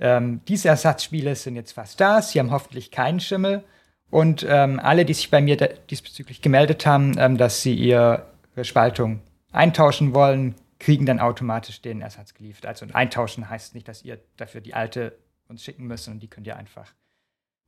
Ähm, 0.00 0.40
diese 0.48 0.68
Ersatzspiele 0.68 1.36
sind 1.36 1.56
jetzt 1.56 1.72
fast 1.72 2.00
da. 2.00 2.22
Sie 2.22 2.38
haben 2.38 2.50
hoffentlich 2.50 2.90
keinen 2.90 3.20
Schimmel. 3.20 3.62
Und 4.10 4.46
ähm, 4.48 4.80
alle, 4.80 5.04
die 5.04 5.14
sich 5.14 5.30
bei 5.30 5.40
mir 5.40 5.56
diesbezüglich 5.56 6.40
gemeldet 6.40 6.86
haben, 6.86 7.14
ähm, 7.18 7.36
dass 7.36 7.62
sie 7.62 7.74
ihre 7.74 8.24
Spaltung 8.62 9.20
eintauschen 9.52 10.14
wollen, 10.14 10.54
kriegen 10.78 11.06
dann 11.06 11.20
automatisch 11.20 11.82
den 11.82 12.00
Ersatz 12.00 12.34
geliefert. 12.34 12.66
Also 12.66 12.86
eintauschen 12.92 13.48
heißt 13.48 13.74
nicht, 13.74 13.88
dass 13.88 14.02
ihr 14.02 14.18
dafür 14.36 14.60
die 14.60 14.74
alte 14.74 15.16
uns 15.48 15.62
schicken 15.62 15.86
müsst, 15.86 16.08
und 16.08 16.20
die 16.20 16.28
könnt 16.28 16.46
ihr 16.46 16.56
einfach 16.56 16.92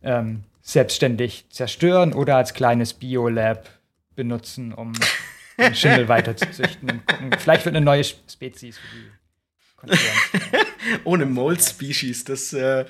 ähm, 0.03 0.45
selbstständig 0.63 1.47
zerstören 1.51 2.13
oder 2.13 2.37
als 2.37 2.55
kleines 2.55 2.95
Biolab 2.95 3.69
benutzen, 4.15 4.73
um 4.73 4.93
den 5.59 5.75
Schimmel 5.75 6.09
weiter 6.09 6.37
zu 6.37 6.51
züchten 6.51 6.91
und 6.91 7.07
gucken. 7.07 7.31
Vielleicht 7.39 7.65
wird 7.65 7.77
eine 7.77 7.85
neue 7.85 8.05
Spezies 8.05 8.79
für 8.79 8.97
die 8.97 9.11
Ohne 11.05 11.27
Mold-Species, 11.27 12.25
das, 12.25 12.53
äh, 12.53 12.87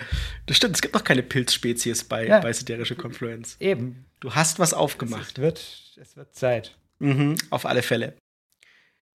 das 0.46 0.56
stimmt. 0.56 0.76
Es 0.76 0.82
gibt 0.82 0.94
noch 0.94 1.04
keine 1.04 1.23
Pilzspezies 1.23 2.04
bei, 2.04 2.26
ja. 2.26 2.40
bei 2.40 2.52
Siderische 2.52 2.94
Confluence. 2.94 3.56
Eben. 3.61 4.06
Du 4.20 4.35
hast 4.35 4.58
was 4.58 4.73
aufgemacht. 4.73 5.38
Es 5.38 5.42
wird, 5.42 5.94
es 6.00 6.16
wird 6.16 6.35
Zeit. 6.35 6.76
Mhm, 6.99 7.37
auf 7.50 7.66
alle 7.66 7.82
Fälle. 7.82 8.14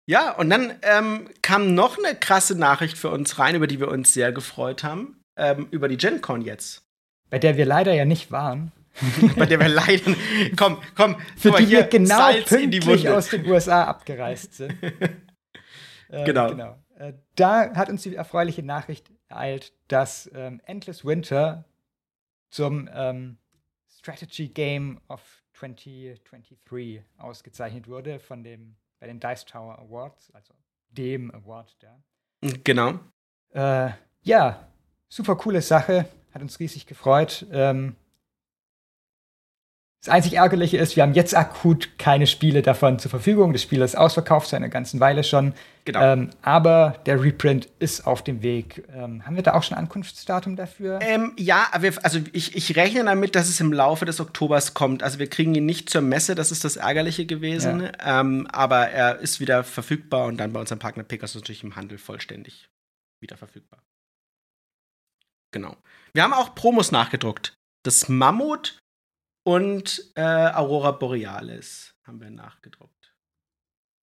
Ja, 0.06 0.32
und 0.32 0.50
dann 0.50 0.74
ähm, 0.82 1.28
kam 1.42 1.74
noch 1.74 1.98
eine 1.98 2.18
krasse 2.18 2.58
Nachricht 2.58 2.96
für 2.96 3.10
uns 3.10 3.38
rein, 3.38 3.54
über 3.54 3.66
die 3.66 3.78
wir 3.78 3.88
uns 3.88 4.14
sehr 4.14 4.32
gefreut 4.32 4.82
haben. 4.82 5.20
Ähm, 5.36 5.68
über 5.70 5.88
die 5.88 5.98
GenCon 5.98 6.42
jetzt. 6.42 6.82
Bei 7.30 7.38
der 7.38 7.56
wir 7.56 7.66
leider 7.66 7.92
ja 7.92 8.04
nicht 8.04 8.32
waren. 8.32 8.72
bei 9.36 9.46
der 9.46 9.60
wir 9.60 9.68
leider. 9.68 10.14
Komm, 10.56 10.78
komm, 10.94 11.16
für 11.36 11.52
die 11.52 11.68
wir 11.68 11.84
genau 11.84 12.16
Salz 12.16 12.48
pünktlich 12.48 13.08
aus 13.08 13.28
den 13.28 13.46
USA 13.46 13.84
abgereist 13.84 14.54
sind. 14.54 14.82
äh, 16.08 16.24
genau. 16.24 16.50
genau. 16.50 16.78
Äh, 16.96 17.14
da 17.36 17.74
hat 17.74 17.88
uns 17.88 18.02
die 18.02 18.14
erfreuliche 18.14 18.62
Nachricht 18.62 19.10
ereilt, 19.28 19.72
dass 19.88 20.30
ähm, 20.34 20.60
Endless 20.66 21.04
Winter 21.04 21.64
zum 22.50 22.88
ähm, 22.92 23.38
Strategy 23.88 24.48
Game 24.48 25.00
of 25.08 25.20
2023 25.54 27.02
ausgezeichnet 27.18 27.88
wurde 27.88 28.20
von 28.20 28.42
dem, 28.42 28.76
bei 29.00 29.06
den 29.06 29.20
Dice 29.20 29.44
Tower 29.44 29.78
Awards, 29.78 30.30
also 30.32 30.54
dem 30.90 31.32
Award 31.34 31.76
da. 31.80 32.00
Genau. 32.64 33.00
Äh, 33.52 33.90
ja, 34.22 34.68
super 35.08 35.36
coole 35.36 35.62
Sache, 35.62 36.08
hat 36.32 36.42
uns 36.42 36.58
riesig 36.60 36.86
gefreut. 36.86 37.46
Ähm, 37.50 37.96
das 40.00 40.14
einzig 40.14 40.34
Ärgerliche 40.34 40.76
ist, 40.76 40.94
wir 40.94 41.02
haben 41.02 41.14
jetzt 41.14 41.34
akut 41.34 41.98
keine 41.98 42.28
Spiele 42.28 42.62
davon 42.62 43.00
zur 43.00 43.10
Verfügung. 43.10 43.52
Das 43.52 43.62
Spiel 43.62 43.82
ist 43.82 43.96
ausverkauft 43.96 44.48
seit 44.48 44.58
einer 44.58 44.68
ganzen 44.68 45.00
Weile 45.00 45.24
schon. 45.24 45.54
Genau. 45.84 46.00
Ähm, 46.00 46.30
aber 46.40 47.00
der 47.06 47.20
Reprint 47.20 47.68
ist 47.80 48.06
auf 48.06 48.22
dem 48.22 48.42
Weg. 48.42 48.84
Ähm, 48.94 49.26
haben 49.26 49.34
wir 49.34 49.42
da 49.42 49.54
auch 49.54 49.64
schon 49.64 49.76
Ankunftsdatum 49.76 50.54
dafür? 50.54 51.00
Ähm, 51.02 51.32
ja, 51.36 51.66
wir, 51.80 51.92
also 52.04 52.20
ich, 52.32 52.54
ich 52.54 52.76
rechne 52.76 53.04
damit, 53.04 53.34
dass 53.34 53.48
es 53.48 53.58
im 53.58 53.72
Laufe 53.72 54.04
des 54.04 54.20
Oktobers 54.20 54.72
kommt. 54.72 55.02
Also 55.02 55.18
wir 55.18 55.28
kriegen 55.28 55.54
ihn 55.56 55.66
nicht 55.66 55.90
zur 55.90 56.02
Messe, 56.02 56.36
das 56.36 56.52
ist 56.52 56.64
das 56.64 56.76
Ärgerliche 56.76 57.26
gewesen. 57.26 57.80
Ja. 57.80 58.20
Ähm, 58.20 58.46
aber 58.52 58.90
er 58.90 59.18
ist 59.18 59.40
wieder 59.40 59.64
verfügbar 59.64 60.26
und 60.26 60.36
dann 60.36 60.52
bei 60.52 60.60
unserem 60.60 60.78
Partner 60.78 61.02
Pegasus 61.02 61.42
natürlich 61.42 61.64
im 61.64 61.74
Handel 61.74 61.98
vollständig 61.98 62.68
wieder 63.20 63.36
verfügbar. 63.36 63.82
Genau. 65.50 65.76
Wir 66.12 66.22
haben 66.22 66.34
auch 66.34 66.54
Promos 66.54 66.92
nachgedruckt. 66.92 67.54
Das 67.82 68.08
Mammut 68.08 68.78
und 69.48 70.12
äh, 70.14 70.20
Aurora 70.20 70.90
Borealis 70.90 71.94
haben 72.06 72.20
wir 72.20 72.28
nachgedruckt. 72.28 73.14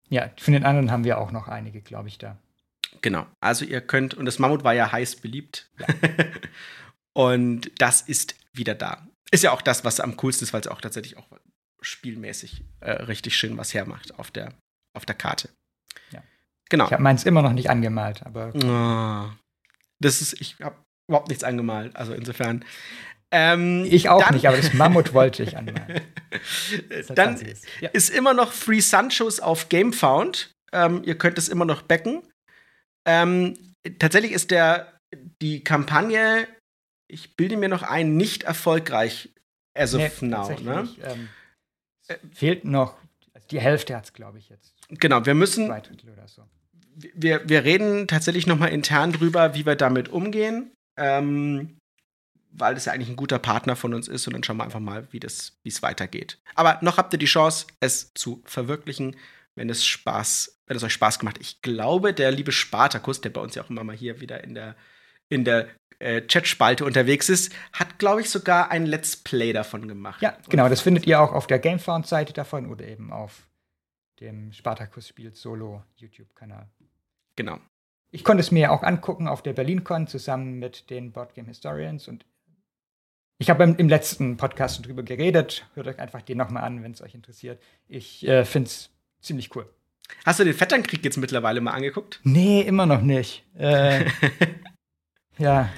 Ja, 0.09 0.31
von 0.39 0.51
den 0.51 0.65
anderen 0.65 0.89
haben 0.89 1.03
wir 1.03 1.19
auch 1.19 1.31
noch 1.31 1.47
einige, 1.47 1.83
glaube 1.83 2.07
ich, 2.07 2.17
da. 2.17 2.39
Genau. 3.01 3.27
Also 3.39 3.63
ihr 3.63 3.81
könnt, 3.81 4.15
und 4.15 4.25
das 4.25 4.39
Mammut 4.39 4.63
war 4.63 4.73
ja 4.73 4.91
heiß 4.91 5.17
beliebt. 5.17 5.69
Ja. 5.77 5.87
und 7.13 7.69
das 7.79 8.01
ist 8.01 8.33
wieder 8.51 8.73
da. 8.73 9.07
Ist 9.29 9.43
ja 9.43 9.51
auch 9.51 9.61
das, 9.61 9.85
was 9.85 9.99
am 9.99 10.17
coolsten 10.17 10.43
ist, 10.43 10.53
weil 10.53 10.61
es 10.61 10.67
auch 10.67 10.81
tatsächlich 10.81 11.17
auch 11.17 11.27
spielmäßig 11.81 12.63
äh, 12.79 12.93
richtig 13.03 13.37
schön 13.37 13.57
was 13.57 13.75
hermacht 13.75 14.17
auf 14.17 14.31
der, 14.31 14.55
auf 14.95 15.05
der 15.05 15.13
Karte. 15.13 15.49
Ja. 16.09 16.23
Genau. 16.69 16.85
Ich 16.85 16.93
habe 16.93 17.03
meins 17.03 17.25
immer 17.25 17.43
noch 17.43 17.53
nicht 17.53 17.69
angemalt, 17.69 18.25
aber. 18.25 18.55
Oh, 18.55 19.31
das 19.99 20.19
ist, 20.21 20.41
ich 20.41 20.59
habe 20.61 20.77
überhaupt 21.07 21.27
nichts 21.27 21.43
angemalt. 21.43 21.95
Also 21.95 22.15
insofern. 22.15 22.65
Ähm, 23.31 23.85
ich 23.89 24.09
auch 24.09 24.23
dann, 24.23 24.35
nicht, 24.35 24.47
aber 24.47 24.57
das 24.57 24.73
Mammut 24.73 25.13
wollte 25.13 25.43
ich 25.43 25.57
anmalen. 25.57 26.01
dann 27.09 27.37
ja. 27.81 27.89
ist 27.89 28.09
immer 28.09 28.33
noch 28.33 28.53
Free 28.53 28.79
Sanchos 28.79 29.39
auf 29.39 29.69
GameFound. 29.69 30.51
Ähm, 30.71 31.01
ihr 31.03 31.17
könnt 31.17 31.37
es 31.37 31.49
immer 31.49 31.65
noch 31.65 31.81
backen. 31.81 32.23
Ähm, 33.05 33.73
tatsächlich 33.99 34.31
ist 34.31 34.51
der, 34.51 34.93
die 35.41 35.63
Kampagne, 35.63 36.47
ich 37.09 37.35
bilde 37.35 37.57
mir 37.57 37.69
noch 37.69 37.83
ein, 37.83 38.15
nicht 38.15 38.43
erfolgreich 38.43 39.29
as 39.77 39.93
of 39.93 40.21
nee, 40.21 40.27
now. 40.27 40.49
Ne? 40.61 40.89
Ähm, 41.03 41.29
fehlt 42.33 42.65
noch, 42.65 42.95
also 43.33 43.47
die 43.49 43.59
Hälfte 43.59 43.95
hat 43.95 44.05
es, 44.05 44.13
glaube 44.13 44.39
ich, 44.39 44.49
jetzt. 44.49 44.73
Genau, 44.89 45.25
wir 45.25 45.35
müssen. 45.35 45.73
So. 46.25 46.43
Wir, 46.93 47.47
wir 47.47 47.63
reden 47.63 48.07
tatsächlich 48.07 48.47
noch 48.47 48.57
mal 48.57 48.67
intern 48.67 49.11
drüber, 49.11 49.53
wie 49.53 49.65
wir 49.65 49.75
damit 49.75 50.09
umgehen. 50.09 50.71
Ähm, 50.97 51.77
weil 52.57 52.73
das 52.73 52.85
ja 52.85 52.93
eigentlich 52.93 53.09
ein 53.09 53.15
guter 53.15 53.39
Partner 53.39 53.75
von 53.75 53.93
uns 53.93 54.07
ist 54.07 54.27
und 54.27 54.33
dann 54.33 54.43
schauen 54.43 54.57
wir 54.57 54.63
einfach 54.63 54.79
mal, 54.79 55.07
wie 55.11 55.19
es 55.19 55.81
weitergeht. 55.81 56.39
Aber 56.55 56.79
noch 56.81 56.97
habt 56.97 57.13
ihr 57.13 57.19
die 57.19 57.25
Chance, 57.25 57.67
es 57.79 58.13
zu 58.13 58.41
verwirklichen, 58.45 59.15
wenn 59.55 59.69
es 59.69 59.85
Spaß, 59.85 60.61
wenn 60.67 60.77
es 60.77 60.83
euch 60.83 60.93
Spaß 60.93 61.19
gemacht. 61.19 61.37
Ich 61.39 61.61
glaube, 61.61 62.13
der 62.13 62.31
liebe 62.31 62.51
Spartakus, 62.51 63.21
der 63.21 63.29
bei 63.29 63.41
uns 63.41 63.55
ja 63.55 63.63
auch 63.63 63.69
immer 63.69 63.83
mal 63.83 63.95
hier 63.95 64.21
wieder 64.21 64.43
in 64.43 64.53
der 64.53 64.75
in 65.29 65.43
der 65.43 65.67
äh, 65.99 66.21
Chatspalte 66.21 66.85
unterwegs 66.85 67.27
ist, 67.27 67.53
hat, 67.73 67.99
glaube 67.99 68.21
ich, 68.21 68.29
sogar 68.29 68.71
ein 68.71 68.85
Let's 68.85 69.17
Play 69.17 69.51
davon 69.51 69.87
gemacht. 69.87 70.21
Ja, 70.21 70.37
genau, 70.47 70.69
das 70.69 70.81
findet 70.81 71.05
ihr 71.05 71.19
auch 71.19 71.33
auf 71.33 71.47
der 71.47 71.59
Gamefound-Seite 71.59 72.33
davon 72.33 72.67
oder 72.67 72.87
eben 72.87 73.11
auf 73.11 73.47
dem 74.19 74.53
Spartakus 74.53 75.07
spielt 75.07 75.35
Solo 75.35 75.83
YouTube-Kanal. 75.97 76.69
Genau. 77.35 77.59
Ich 78.11 78.23
konnte 78.23 78.41
es 78.41 78.51
mir 78.51 78.71
auch 78.71 78.83
angucken 78.83 79.27
auf 79.27 79.43
der 79.43 79.53
BerlinCon 79.53 80.07
zusammen 80.07 80.59
mit 80.59 80.89
den 80.89 81.11
Boardgame 81.11 81.49
Historians 81.49 82.07
und 82.07 82.25
ich 83.39 83.49
habe 83.49 83.63
im, 83.63 83.89
letzten 83.89 84.37
Podcast 84.37 84.83
darüber 84.83 85.03
geredet. 85.03 85.65
Hört 85.75 85.87
euch 85.87 85.99
einfach 85.99 86.21
den 86.21 86.37
nochmal 86.37 86.63
an, 86.63 86.83
wenn 86.83 86.91
es 86.91 87.01
euch 87.01 87.13
interessiert. 87.13 87.61
Ich 87.87 88.27
äh, 88.27 88.45
finde 88.45 88.67
es 88.67 88.89
ziemlich 89.21 89.55
cool. 89.55 89.69
Hast 90.25 90.39
du 90.39 90.43
den 90.43 90.53
Vetternkrieg 90.53 91.03
jetzt 91.03 91.17
mittlerweile 91.17 91.61
mal 91.61 91.71
angeguckt? 91.71 92.19
Nee, 92.23 92.61
immer 92.61 92.85
noch 92.85 93.01
nicht. 93.01 93.43
Äh, 93.57 94.05
ja. 95.37 95.69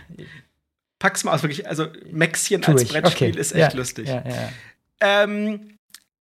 Pack's 1.00 1.24
mal 1.24 1.34
aus, 1.34 1.44
wirklich. 1.44 1.68
Also, 1.68 1.88
Maxchen 2.12 2.64
als. 2.64 2.86
Brettspiel 2.86 3.32
okay. 3.32 3.40
ist 3.40 3.52
echt 3.52 3.74
ja, 3.74 3.78
lustig. 3.78 4.08
Ja, 4.08 4.24
ja. 4.26 4.50
Ähm, 5.02 5.78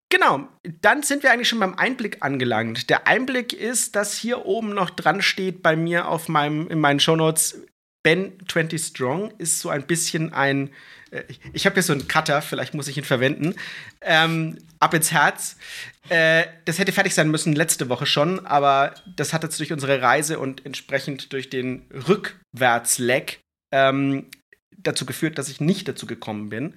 genau, 0.09 0.47
dann 0.81 1.03
sind 1.03 1.23
wir 1.23 1.31
eigentlich 1.31 1.49
schon 1.49 1.59
beim 1.59 1.75
Einblick 1.75 2.17
angelangt. 2.21 2.89
Der 2.89 3.07
Einblick 3.07 3.53
ist, 3.53 3.95
dass 3.95 4.17
hier 4.17 4.45
oben 4.45 4.73
noch 4.73 4.89
dran 4.89 5.21
steht 5.21 5.61
bei 5.61 5.75
mir 5.75 6.07
auf 6.07 6.27
meinem, 6.27 6.67
in 6.67 6.79
meinen 6.79 6.99
Shownotes, 6.99 7.61
Ben 8.01 8.37
20 8.47 8.81
Strong 8.81 9.33
ist 9.39 9.59
so 9.59 9.69
ein 9.69 9.85
bisschen 9.85 10.33
ein 10.33 10.69
äh, 11.11 11.23
ich 11.53 11.65
habe 11.65 11.75
hier 11.75 11.83
so 11.83 11.93
einen 11.93 12.07
Cutter, 12.07 12.41
vielleicht 12.41 12.73
muss 12.73 12.87
ich 12.87 12.97
ihn 12.97 13.03
verwenden. 13.03 13.55
Ähm, 14.01 14.57
ab 14.79 14.93
ins 14.93 15.11
Herz. 15.11 15.57
Äh, 16.09 16.45
das 16.65 16.79
hätte 16.79 16.91
fertig 16.91 17.13
sein 17.13 17.29
müssen 17.29 17.53
letzte 17.53 17.89
Woche 17.89 18.05
schon, 18.05 18.45
aber 18.45 18.95
das 19.15 19.33
hat 19.33 19.43
jetzt 19.43 19.59
durch 19.59 19.71
unsere 19.71 20.01
Reise 20.01 20.39
und 20.39 20.65
entsprechend 20.65 21.33
durch 21.33 21.49
den 21.49 21.87
Rückwärtsleck 22.07 23.41
ähm, 23.71 24.27
dazu 24.77 25.05
geführt, 25.05 25.37
dass 25.37 25.49
ich 25.49 25.61
nicht 25.61 25.87
dazu 25.87 26.05
gekommen 26.05 26.49
bin. 26.49 26.75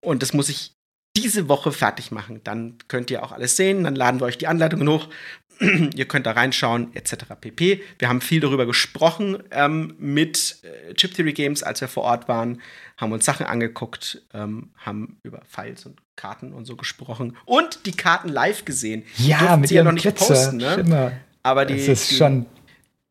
Und 0.00 0.22
das 0.22 0.32
muss 0.32 0.48
ich 0.48 0.74
diese 1.16 1.48
Woche 1.48 1.72
fertig 1.72 2.10
machen. 2.10 2.40
Dann 2.44 2.78
könnt 2.88 3.10
ihr 3.10 3.22
auch 3.22 3.32
alles 3.32 3.56
sehen. 3.56 3.84
Dann 3.84 3.94
laden 3.94 4.20
wir 4.20 4.26
euch 4.26 4.38
die 4.38 4.46
Anleitungen 4.46 4.88
hoch. 4.88 5.08
ihr 5.94 6.06
könnt 6.06 6.26
da 6.26 6.32
reinschauen, 6.32 6.94
etc. 6.94 7.24
pp. 7.40 7.82
Wir 7.98 8.08
haben 8.08 8.20
viel 8.20 8.40
darüber 8.40 8.66
gesprochen 8.66 9.42
ähm, 9.50 9.94
mit 9.98 10.58
äh, 10.62 10.94
Chip 10.94 11.14
Theory 11.14 11.32
Games, 11.32 11.62
als 11.62 11.80
wir 11.80 11.88
vor 11.88 12.04
Ort 12.04 12.28
waren, 12.28 12.60
haben 12.96 13.12
uns 13.12 13.24
Sachen 13.24 13.46
angeguckt, 13.46 14.22
ähm, 14.34 14.70
haben 14.76 15.18
über 15.22 15.42
Files 15.48 15.86
und 15.86 16.00
Karten 16.16 16.52
und 16.52 16.64
so 16.64 16.76
gesprochen 16.76 17.36
und 17.44 17.86
die 17.86 17.92
Karten 17.92 18.28
live 18.28 18.64
gesehen. 18.64 19.04
Ja, 19.16 19.56
mit 19.56 19.68
sie 19.68 19.76
ja 19.76 19.84
noch 19.84 19.92
nicht 19.92 20.02
Glitzer, 20.02 20.26
posten, 20.26 20.56
ne? 20.58 21.20
Aber 21.42 21.64
die, 21.64 21.76
das 21.76 21.88
ist 21.88 22.16
schon 22.16 22.46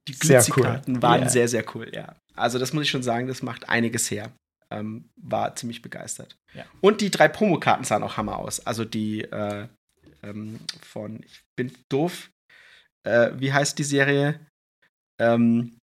die, 0.07 0.13
die 0.13 0.19
Glitzy-Karten 0.19 0.95
cool. 0.95 1.01
waren 1.01 1.21
yeah. 1.21 1.29
sehr, 1.29 1.47
sehr 1.47 1.65
cool, 1.75 1.89
ja. 1.93 2.15
Also 2.35 2.59
das 2.59 2.73
muss 2.73 2.83
ich 2.83 2.89
schon 2.89 3.03
sagen, 3.03 3.27
das 3.27 3.41
macht 3.41 3.69
einiges 3.69 4.09
her. 4.09 4.31
Ähm, 4.69 5.09
war 5.17 5.53
ziemlich 5.57 5.81
begeistert. 5.81 6.37
Ja. 6.53 6.63
Und 6.79 7.01
die 7.01 7.11
drei 7.11 7.27
Promokarten 7.27 7.83
sahen 7.83 8.03
auch 8.03 8.15
Hammer 8.15 8.37
aus. 8.37 8.65
Also 8.65 8.85
die 8.85 9.21
äh, 9.23 9.67
ähm, 10.23 10.59
von 10.81 11.21
Ich 11.23 11.43
bin 11.55 11.71
doof. 11.89 12.30
Äh, 13.03 13.31
wie 13.35 13.53
heißt 13.53 13.77
die 13.77 13.83
Serie? 13.83 14.39
Ähm, 15.19 15.77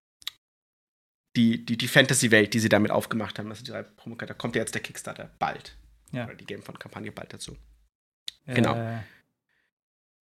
die, 1.36 1.64
die, 1.64 1.78
die 1.78 1.88
Fantasy-Welt, 1.88 2.54
die 2.54 2.60
sie 2.60 2.70
damit 2.70 2.92
aufgemacht 2.92 3.38
haben. 3.38 3.50
Also 3.50 3.64
die 3.64 3.72
drei 3.72 3.84
Promokarten. 3.84 4.36
Da 4.36 4.38
kommt 4.38 4.56
ja 4.56 4.62
jetzt 4.62 4.74
der 4.74 4.82
Kickstarter 4.82 5.30
bald. 5.40 5.78
Ja. 6.12 6.26
Oder 6.26 6.36
die 6.36 6.46
Game 6.46 6.64
von 6.64 6.80
Kampagne 6.80 7.12
bald 7.12 7.34
dazu. 7.34 7.56
Genau. 8.46 8.76
Äh. 8.76 9.00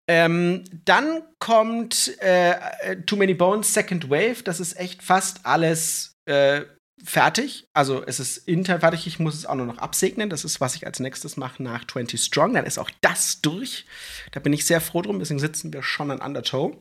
Ähm, 0.08 0.64
dann 0.86 1.24
kommt 1.40 2.20
äh, 2.22 2.52
äh, 2.52 3.02
Too 3.06 3.16
Many 3.16 3.34
Bones 3.34 3.74
Second 3.74 4.10
Wave. 4.10 4.44
Das 4.44 4.60
ist 4.60 4.78
echt 4.78 5.02
fast 5.02 5.46
alles 5.46 6.16
äh, 6.26 6.62
fertig. 7.04 7.68
Also 7.74 8.04
es 8.06 8.20
ist 8.20 8.38
intern 8.48 8.82
fertig. 8.82 9.08
Ich 9.08 9.20
muss 9.20 9.36
es 9.36 9.46
auch 9.46 9.56
nur 9.56 9.66
noch 9.66 9.78
absegnen. 9.78 10.30
Das 10.30 10.44
ist, 10.46 10.62
was 10.62 10.76
ich 10.76 10.86
als 10.86 11.00
nächstes 11.00 11.38
mache 11.38 11.64
nach 11.64 11.88
20 11.88 12.22
Strong. 12.22 12.54
Dann 12.54 12.66
ist 12.66 12.78
auch 12.78 12.92
das 13.02 13.42
durch. 13.42 13.86
Da 14.32 14.40
bin 14.40 14.54
ich 14.54 14.66
sehr 14.66 14.82
froh 14.82 15.02
drum. 15.02 15.20
Deswegen 15.20 15.40
sitzen 15.40 15.74
wir 15.74 15.82
schon 15.82 16.12
an 16.12 16.22
Undertow. 16.22 16.78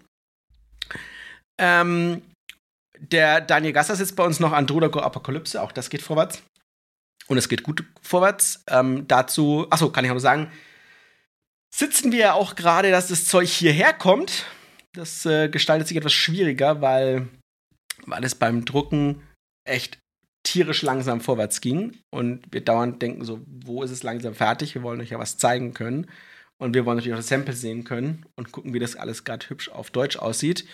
Ähm, 1.58 2.22
der 2.98 3.40
Daniel 3.40 3.72
Gasser 3.72 3.96
sitzt 3.96 4.16
bei 4.16 4.24
uns 4.24 4.40
noch 4.40 4.52
an 4.52 4.66
Drudago 4.66 5.00
Apokalypse. 5.00 5.60
Auch 5.60 5.72
das 5.72 5.90
geht 5.90 6.02
vorwärts. 6.02 6.42
Und 7.26 7.38
es 7.38 7.48
geht 7.48 7.62
gut 7.62 7.84
vorwärts. 8.02 8.64
Ähm, 8.68 9.06
dazu, 9.08 9.66
achso, 9.70 9.90
kann 9.90 10.04
ich 10.04 10.10
auch 10.10 10.16
noch 10.16 10.20
sagen, 10.20 10.50
sitzen 11.74 12.12
wir 12.12 12.18
ja 12.18 12.32
auch 12.34 12.54
gerade, 12.54 12.90
dass 12.90 13.08
das 13.08 13.26
Zeug 13.26 13.48
hierher 13.48 13.92
kommt. 13.92 14.46
Das 14.92 15.26
äh, 15.26 15.48
gestaltet 15.48 15.88
sich 15.88 15.96
etwas 15.96 16.12
schwieriger, 16.12 16.80
weil, 16.80 17.28
weil 18.06 18.24
es 18.24 18.34
beim 18.34 18.64
Drucken 18.64 19.22
echt 19.64 19.98
tierisch 20.44 20.82
langsam 20.82 21.20
vorwärts 21.20 21.60
ging 21.62 21.98
und 22.14 22.44
wir 22.52 22.62
dauernd 22.62 23.00
denken 23.00 23.24
so, 23.24 23.40
wo 23.46 23.82
ist 23.82 23.90
es 23.90 24.02
langsam 24.02 24.34
fertig? 24.34 24.74
Wir 24.74 24.82
wollen 24.82 25.00
euch 25.00 25.10
ja 25.10 25.18
was 25.18 25.38
zeigen 25.38 25.72
können 25.72 26.06
und 26.58 26.74
wir 26.74 26.84
wollen 26.84 26.96
natürlich 26.96 27.14
auch 27.14 27.18
das 27.18 27.28
Sample 27.28 27.54
sehen 27.54 27.84
können 27.84 28.26
und 28.36 28.52
gucken, 28.52 28.74
wie 28.74 28.78
das 28.78 28.96
alles 28.96 29.24
gerade 29.24 29.48
hübsch 29.48 29.68
auf 29.68 29.90
Deutsch 29.90 30.16
aussieht. 30.16 30.66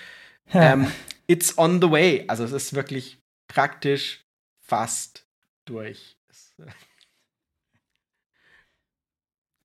ähm, 0.52 0.90
it's 1.26 1.56
on 1.58 1.80
the 1.80 1.90
way. 1.90 2.24
Also 2.28 2.44
es 2.44 2.52
ist 2.52 2.74
wirklich 2.74 3.18
praktisch 3.48 4.22
fast 4.66 5.26
durch. 5.66 6.16
Äh, 6.58 6.66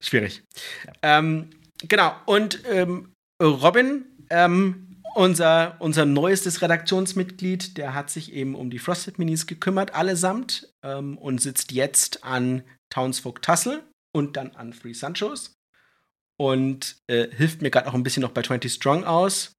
schwierig. 0.04 0.44
Ja. 0.86 1.20
Ähm, 1.20 1.50
genau. 1.88 2.16
Und 2.26 2.64
ähm, 2.66 3.14
Robin 3.42 4.06
ähm, 4.30 4.86
unser, 5.16 5.78
unser 5.80 6.06
neuestes 6.06 6.62
Redaktionsmitglied, 6.62 7.78
der 7.78 7.94
hat 7.94 8.10
sich 8.10 8.34
eben 8.34 8.54
um 8.54 8.70
die 8.70 8.80
Frosted 8.80 9.18
Minis 9.18 9.48
gekümmert, 9.48 9.96
allesamt, 9.96 10.74
ähm, 10.84 11.18
und 11.18 11.42
sitzt 11.42 11.72
jetzt 11.72 12.24
an 12.24 12.64
Townsfolk 12.90 13.42
Tassel. 13.42 13.84
und 14.14 14.38
dann 14.38 14.56
an 14.56 14.72
Free 14.72 14.94
Sanchos. 14.94 15.55
Und 16.38 16.98
äh, 17.08 17.30
hilft 17.36 17.62
mir 17.62 17.72
gerade 17.72 17.88
auch 17.88 17.94
ein 17.94 18.04
bisschen 18.04 18.22
noch 18.22 18.32
bei 18.32 18.42
20 18.42 18.74
Strong 18.74 19.04
aus. 19.06 19.56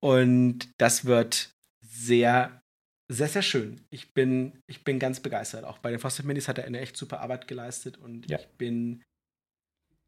Und 0.00 0.68
das 0.78 1.04
wird 1.04 1.50
sehr, 1.80 2.62
sehr, 3.08 3.28
sehr 3.28 3.42
schön. 3.42 3.80
Ich 3.90 4.14
bin, 4.14 4.62
ich 4.66 4.84
bin 4.84 4.98
ganz 4.98 5.20
begeistert. 5.20 5.64
Auch 5.64 5.78
bei 5.78 5.90
den 5.90 5.98
Frosted 5.98 6.26
Minis 6.26 6.46
hat 6.46 6.58
er 6.58 6.64
eine 6.64 6.80
echt 6.80 6.96
super 6.96 7.20
Arbeit 7.20 7.48
geleistet 7.48 7.96
und 7.96 8.30
ja. 8.30 8.38
ich 8.38 8.46
bin 8.58 9.02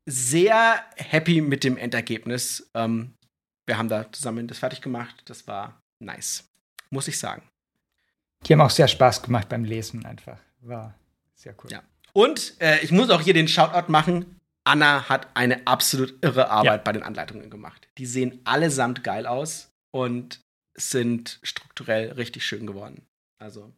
sehr 0.07 0.85
happy 0.97 1.41
mit 1.41 1.65
dem 1.65 1.77
Endergebnis. 1.77 2.71
Ähm, 2.75 3.15
wir 3.67 3.79
haben 3.79 3.89
da 3.89 4.11
zusammen 4.13 4.47
das 4.49 4.59
fertig 4.59 4.81
gemacht. 4.81 5.23
Das 5.27 5.47
war 5.47 5.83
nice, 5.99 6.49
muss 6.91 7.09
ich 7.09 7.19
sagen. 7.19 7.43
Die 8.47 8.53
haben 8.53 8.61
auch 8.61 8.71
sehr 8.71 8.89
Spaß 8.89 9.23
gemacht 9.23 9.49
beim 9.49 9.65
Lesen 9.65 10.05
einfach. 10.05 10.39
War 10.61 10.95
sehr 11.35 11.55
cool. 11.63 11.71
Ja. 11.71 11.83
Und 12.13 12.61
äh, 12.61 12.81
ich 12.81 12.91
muss 12.91 13.11
auch 13.11 13.21
hier 13.21 13.35
den 13.35 13.49
Shoutout 13.49 13.91
machen. 13.91 14.40
Anna 14.71 15.09
hat 15.09 15.27
eine 15.35 15.67
absolut 15.67 16.15
irre 16.23 16.49
Arbeit 16.49 16.65
ja. 16.65 16.77
bei 16.77 16.93
den 16.93 17.03
Anleitungen 17.03 17.51
gemacht. 17.51 17.89
Die 17.99 18.07
sehen 18.07 18.41
allesamt 18.45 19.03
geil 19.03 19.27
aus 19.27 19.73
und 19.91 20.41
sind 20.77 21.41
strukturell 21.43 22.13
richtig 22.13 22.47
schön 22.47 22.69
geworden. 22.69 23.05
Also 23.39 23.73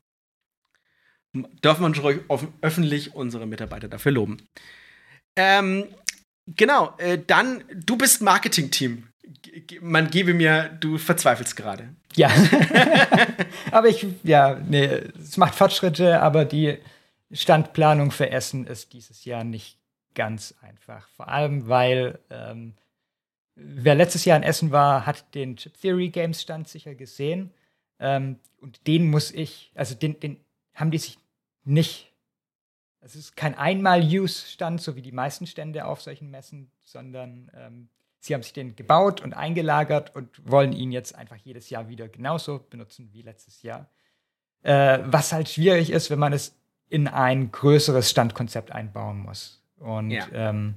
dürfen 1.35 1.95
wir 1.95 2.03
ruhig 2.03 2.21
öffentlich 2.61 3.15
unsere 3.15 3.47
Mitarbeiter 3.47 3.89
dafür 3.89 4.13
loben. 4.13 4.37
Ähm, 5.35 5.87
genau, 6.47 6.95
äh, 6.99 7.19
dann, 7.27 7.65
du 7.75 7.97
bist 7.97 8.21
Marketing-Team. 8.21 9.09
Man 9.81 10.11
gebe 10.11 10.35
mir, 10.35 10.77
du 10.79 10.99
verzweifelst 10.99 11.57
gerade. 11.57 11.89
Ja. 12.17 12.31
aber 13.71 13.89
ich, 13.89 14.07
ja, 14.25 14.61
nee, 14.69 14.85
es 15.19 15.39
macht 15.39 15.55
Fortschritte, 15.55 16.21
aber 16.21 16.45
die 16.45 16.77
Standplanung 17.33 18.11
für 18.11 18.29
Essen 18.29 18.67
ist 18.67 18.93
dieses 18.93 19.25
Jahr 19.25 19.43
nicht 19.43 19.82
ganz 20.15 20.55
einfach. 20.61 21.09
Vor 21.09 21.29
allem, 21.29 21.69
weil 21.69 22.19
ähm, 22.31 22.75
wer 23.55 23.95
letztes 23.95 24.25
Jahr 24.25 24.37
in 24.37 24.43
Essen 24.43 24.71
war, 24.71 25.07
hat 25.07 25.35
den 25.35 25.57
Chip 25.57 25.81
Theory 25.81 26.09
Games 26.09 26.43
Stand 26.43 26.69
sicher 26.69 26.95
gesehen. 26.95 27.53
Ähm, 27.99 28.39
und 28.61 28.87
den 28.87 29.11
muss 29.11 29.31
ich, 29.31 29.73
also 29.75 29.95
den, 29.95 30.19
den 30.21 30.41
haben 30.75 30.91
die 30.91 30.99
sich 30.99 31.19
nicht. 31.65 32.13
Es 33.01 33.17
ist 33.17 33.37
kein 33.37 33.57
Einmal-Use-Stand, 33.57 34.81
so 34.81 34.95
wie 34.95 35.03
die 35.03 35.13
meisten 35.13 35.47
Stände 35.47 35.85
auf 35.87 36.01
solchen 36.01 36.31
Messen, 36.31 36.71
sondern 36.85 37.51
ähm, 37.55 37.89
sie 38.21 38.35
haben 38.35 38.43
sich 38.43 38.53
den 38.53 38.77
gebaut 38.77 39.21
und 39.21 39.35
eingelagert 39.35 40.15
und 40.15 40.29
wollen 40.49 40.73
ihn 40.73 40.93
jetzt 40.93 41.15
einfach 41.15 41.37
jedes 41.37 41.69
Jahr 41.71 41.89
wieder 41.89 42.09
genauso 42.09 42.61
benutzen 42.71 43.09
wie 43.13 43.23
letztes 43.23 43.63
Jahr. 43.63 43.89
Äh, 44.63 45.01
was 45.05 45.33
halt 45.33 45.49
schwierig 45.49 45.91
ist, 45.91 46.11
wenn 46.11 46.21
man 46.21 46.33
es 46.33 46.55
in 46.89 47.09
ein 47.09 47.51
größeres 47.51 48.11
Standkonzept 48.11 48.71
einbauen 48.71 49.19
muss. 49.19 49.62
Und 49.83 50.11
ja. 50.11 50.27
ähm, 50.33 50.75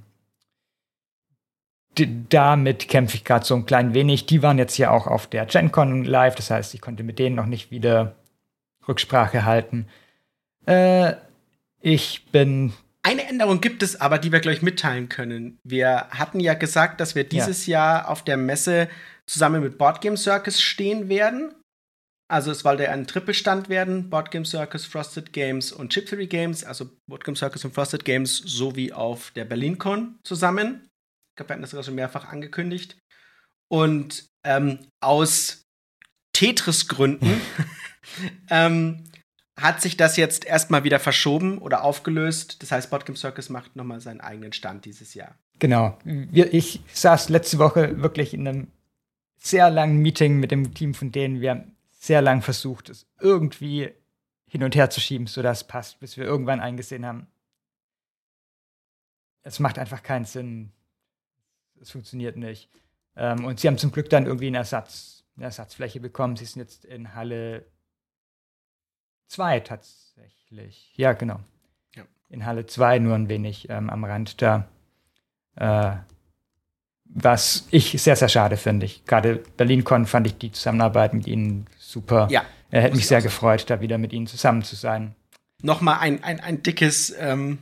damit 2.28 2.88
kämpfe 2.88 3.16
ich 3.16 3.24
gerade 3.24 3.44
so 3.44 3.54
ein 3.54 3.66
klein 3.66 3.94
wenig. 3.94 4.26
Die 4.26 4.42
waren 4.42 4.58
jetzt 4.58 4.76
ja 4.76 4.90
auch 4.90 5.06
auf 5.06 5.26
der 5.26 5.46
GenCon 5.46 6.04
live, 6.04 6.34
das 6.34 6.50
heißt, 6.50 6.74
ich 6.74 6.80
konnte 6.80 7.02
mit 7.02 7.18
denen 7.18 7.36
noch 7.36 7.46
nicht 7.46 7.70
wieder 7.70 8.16
Rücksprache 8.86 9.44
halten. 9.44 9.86
Äh, 10.66 11.14
ich 11.80 12.26
bin. 12.32 12.72
Eine 13.02 13.28
Änderung 13.28 13.60
gibt 13.60 13.82
es 13.82 14.00
aber, 14.00 14.18
die 14.18 14.32
wir 14.32 14.40
gleich 14.40 14.62
mitteilen 14.62 15.08
können. 15.08 15.58
Wir 15.62 16.08
hatten 16.10 16.40
ja 16.40 16.54
gesagt, 16.54 17.00
dass 17.00 17.14
wir 17.14 17.24
dieses 17.24 17.66
ja. 17.66 17.78
Jahr 17.78 18.10
auf 18.10 18.24
der 18.24 18.36
Messe 18.36 18.88
zusammen 19.26 19.62
mit 19.62 19.78
Board 19.78 20.00
Game 20.00 20.16
Circus 20.16 20.60
stehen 20.60 21.08
werden. 21.08 21.54
Also 22.28 22.50
es 22.50 22.60
sollte 22.60 22.90
ein 22.90 23.06
Trippelstand 23.06 23.68
werden, 23.68 24.10
Board 24.10 24.32
Game 24.32 24.44
Circus, 24.44 24.84
Frosted 24.84 25.32
Games 25.32 25.70
und 25.72 25.92
Chip 25.92 26.06
Theory 26.06 26.26
Games, 26.26 26.64
also 26.64 26.90
Board 27.08 27.24
Game 27.24 27.36
Circus 27.36 27.64
und 27.64 27.72
Frosted 27.74 28.04
Games 28.04 28.36
sowie 28.38 28.92
auf 28.92 29.30
der 29.32 29.44
BerlinCon 29.44 30.18
zusammen. 30.24 30.88
Ich 31.30 31.36
glaube, 31.36 31.50
wir 31.50 31.54
hatten 31.54 31.76
das 31.76 31.86
schon 31.86 31.94
mehrfach 31.94 32.28
angekündigt. 32.28 32.98
Und 33.68 34.26
ähm, 34.44 34.88
aus 35.00 35.62
Tetris-Gründen 36.32 37.40
ähm, 38.50 39.04
hat 39.58 39.80
sich 39.80 39.96
das 39.96 40.16
jetzt 40.16 40.44
erstmal 40.44 40.84
wieder 40.84 40.98
verschoben 40.98 41.58
oder 41.58 41.84
aufgelöst. 41.84 42.62
Das 42.62 42.72
heißt, 42.72 42.90
Board 42.90 43.06
Game 43.06 43.16
Circus 43.16 43.48
macht 43.48 43.76
nochmal 43.76 44.00
seinen 44.00 44.20
eigenen 44.20 44.52
Stand 44.52 44.84
dieses 44.84 45.14
Jahr. 45.14 45.36
Genau. 45.58 45.98
Ich 46.04 46.80
saß 46.92 47.28
letzte 47.28 47.58
Woche 47.58 48.02
wirklich 48.02 48.34
in 48.34 48.46
einem 48.46 48.66
sehr 49.38 49.70
langen 49.70 49.98
Meeting 49.98 50.38
mit 50.38 50.50
dem 50.50 50.74
Team 50.74 50.92
von 50.92 51.12
denen. 51.12 51.40
Wir 51.40 51.50
sehr 52.06 52.22
lang 52.22 52.42
versucht, 52.42 52.88
es 52.88 53.06
irgendwie 53.20 53.92
hin 54.46 54.62
und 54.62 54.74
her 54.74 54.90
zu 54.90 55.00
schieben, 55.00 55.26
sodass 55.26 55.62
es 55.62 55.66
passt, 55.66 56.00
bis 56.00 56.16
wir 56.16 56.24
irgendwann 56.24 56.60
eingesehen 56.60 57.04
haben, 57.04 57.26
es 59.42 59.60
macht 59.60 59.78
einfach 59.78 60.02
keinen 60.02 60.24
Sinn. 60.24 60.72
Es 61.80 61.92
funktioniert 61.92 62.36
nicht. 62.36 62.68
Ähm, 63.14 63.44
und 63.44 63.60
sie 63.60 63.68
haben 63.68 63.78
zum 63.78 63.92
Glück 63.92 64.10
dann 64.10 64.26
irgendwie 64.26 64.46
einen 64.46 64.56
Ersatz, 64.56 65.24
eine 65.36 65.44
Ersatzfläche 65.44 66.00
bekommen. 66.00 66.36
Sie 66.36 66.44
sind 66.44 66.62
jetzt 66.62 66.84
in 66.84 67.14
Halle 67.14 67.64
2 69.28 69.60
tatsächlich. 69.60 70.92
Ja, 70.96 71.12
genau. 71.12 71.38
Ja. 71.94 72.04
In 72.28 72.44
Halle 72.44 72.66
2 72.66 72.98
nur 72.98 73.14
ein 73.14 73.28
wenig 73.28 73.70
ähm, 73.70 73.88
am 73.88 74.04
Rand 74.04 74.42
da. 74.42 74.68
Äh, 75.54 75.96
was 77.18 77.66
ich 77.70 78.00
sehr, 78.02 78.14
sehr 78.14 78.28
schade 78.28 78.58
finde. 78.58 78.88
Gerade 79.06 79.36
BerlinCon 79.56 80.04
fand 80.04 80.26
ich 80.26 80.36
die 80.36 80.52
Zusammenarbeit 80.52 81.14
mit 81.14 81.26
ihnen 81.26 81.66
super. 81.78 82.28
Ja. 82.30 82.44
Er 82.70 82.82
hätte 82.82 82.96
mich 82.96 83.06
sehr 83.06 83.22
gefreut, 83.22 83.64
da 83.70 83.80
wieder 83.80 83.96
mit 83.96 84.12
ihnen 84.12 84.26
zusammen 84.26 84.62
zu 84.62 84.76
sein. 84.76 85.14
Nochmal 85.62 86.00
ein, 86.00 86.22
ein, 86.22 86.40
ein 86.40 86.62
dickes, 86.62 87.14
ähm, 87.18 87.58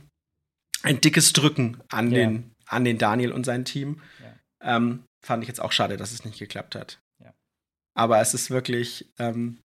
ein 0.83 0.99
dickes 0.99 1.31
Drücken 1.31 1.77
an, 1.87 2.11
ja. 2.11 2.17
den, 2.17 2.51
an 2.67 2.83
den 2.83 2.97
Daniel 2.97 3.31
und 3.31 3.45
sein 3.45 3.63
Team. 3.63 4.01
Ja. 4.61 4.75
Ähm, 4.75 5.03
fand 5.25 5.43
ich 5.43 5.47
jetzt 5.47 5.61
auch 5.61 5.71
schade, 5.71 5.95
dass 5.95 6.11
es 6.11 6.25
nicht 6.25 6.37
geklappt 6.37 6.75
hat. 6.75 6.99
Ja. 7.23 7.33
Aber 7.93 8.19
es 8.19 8.33
ist 8.33 8.51
wirklich 8.51 9.09
ähm, 9.19 9.59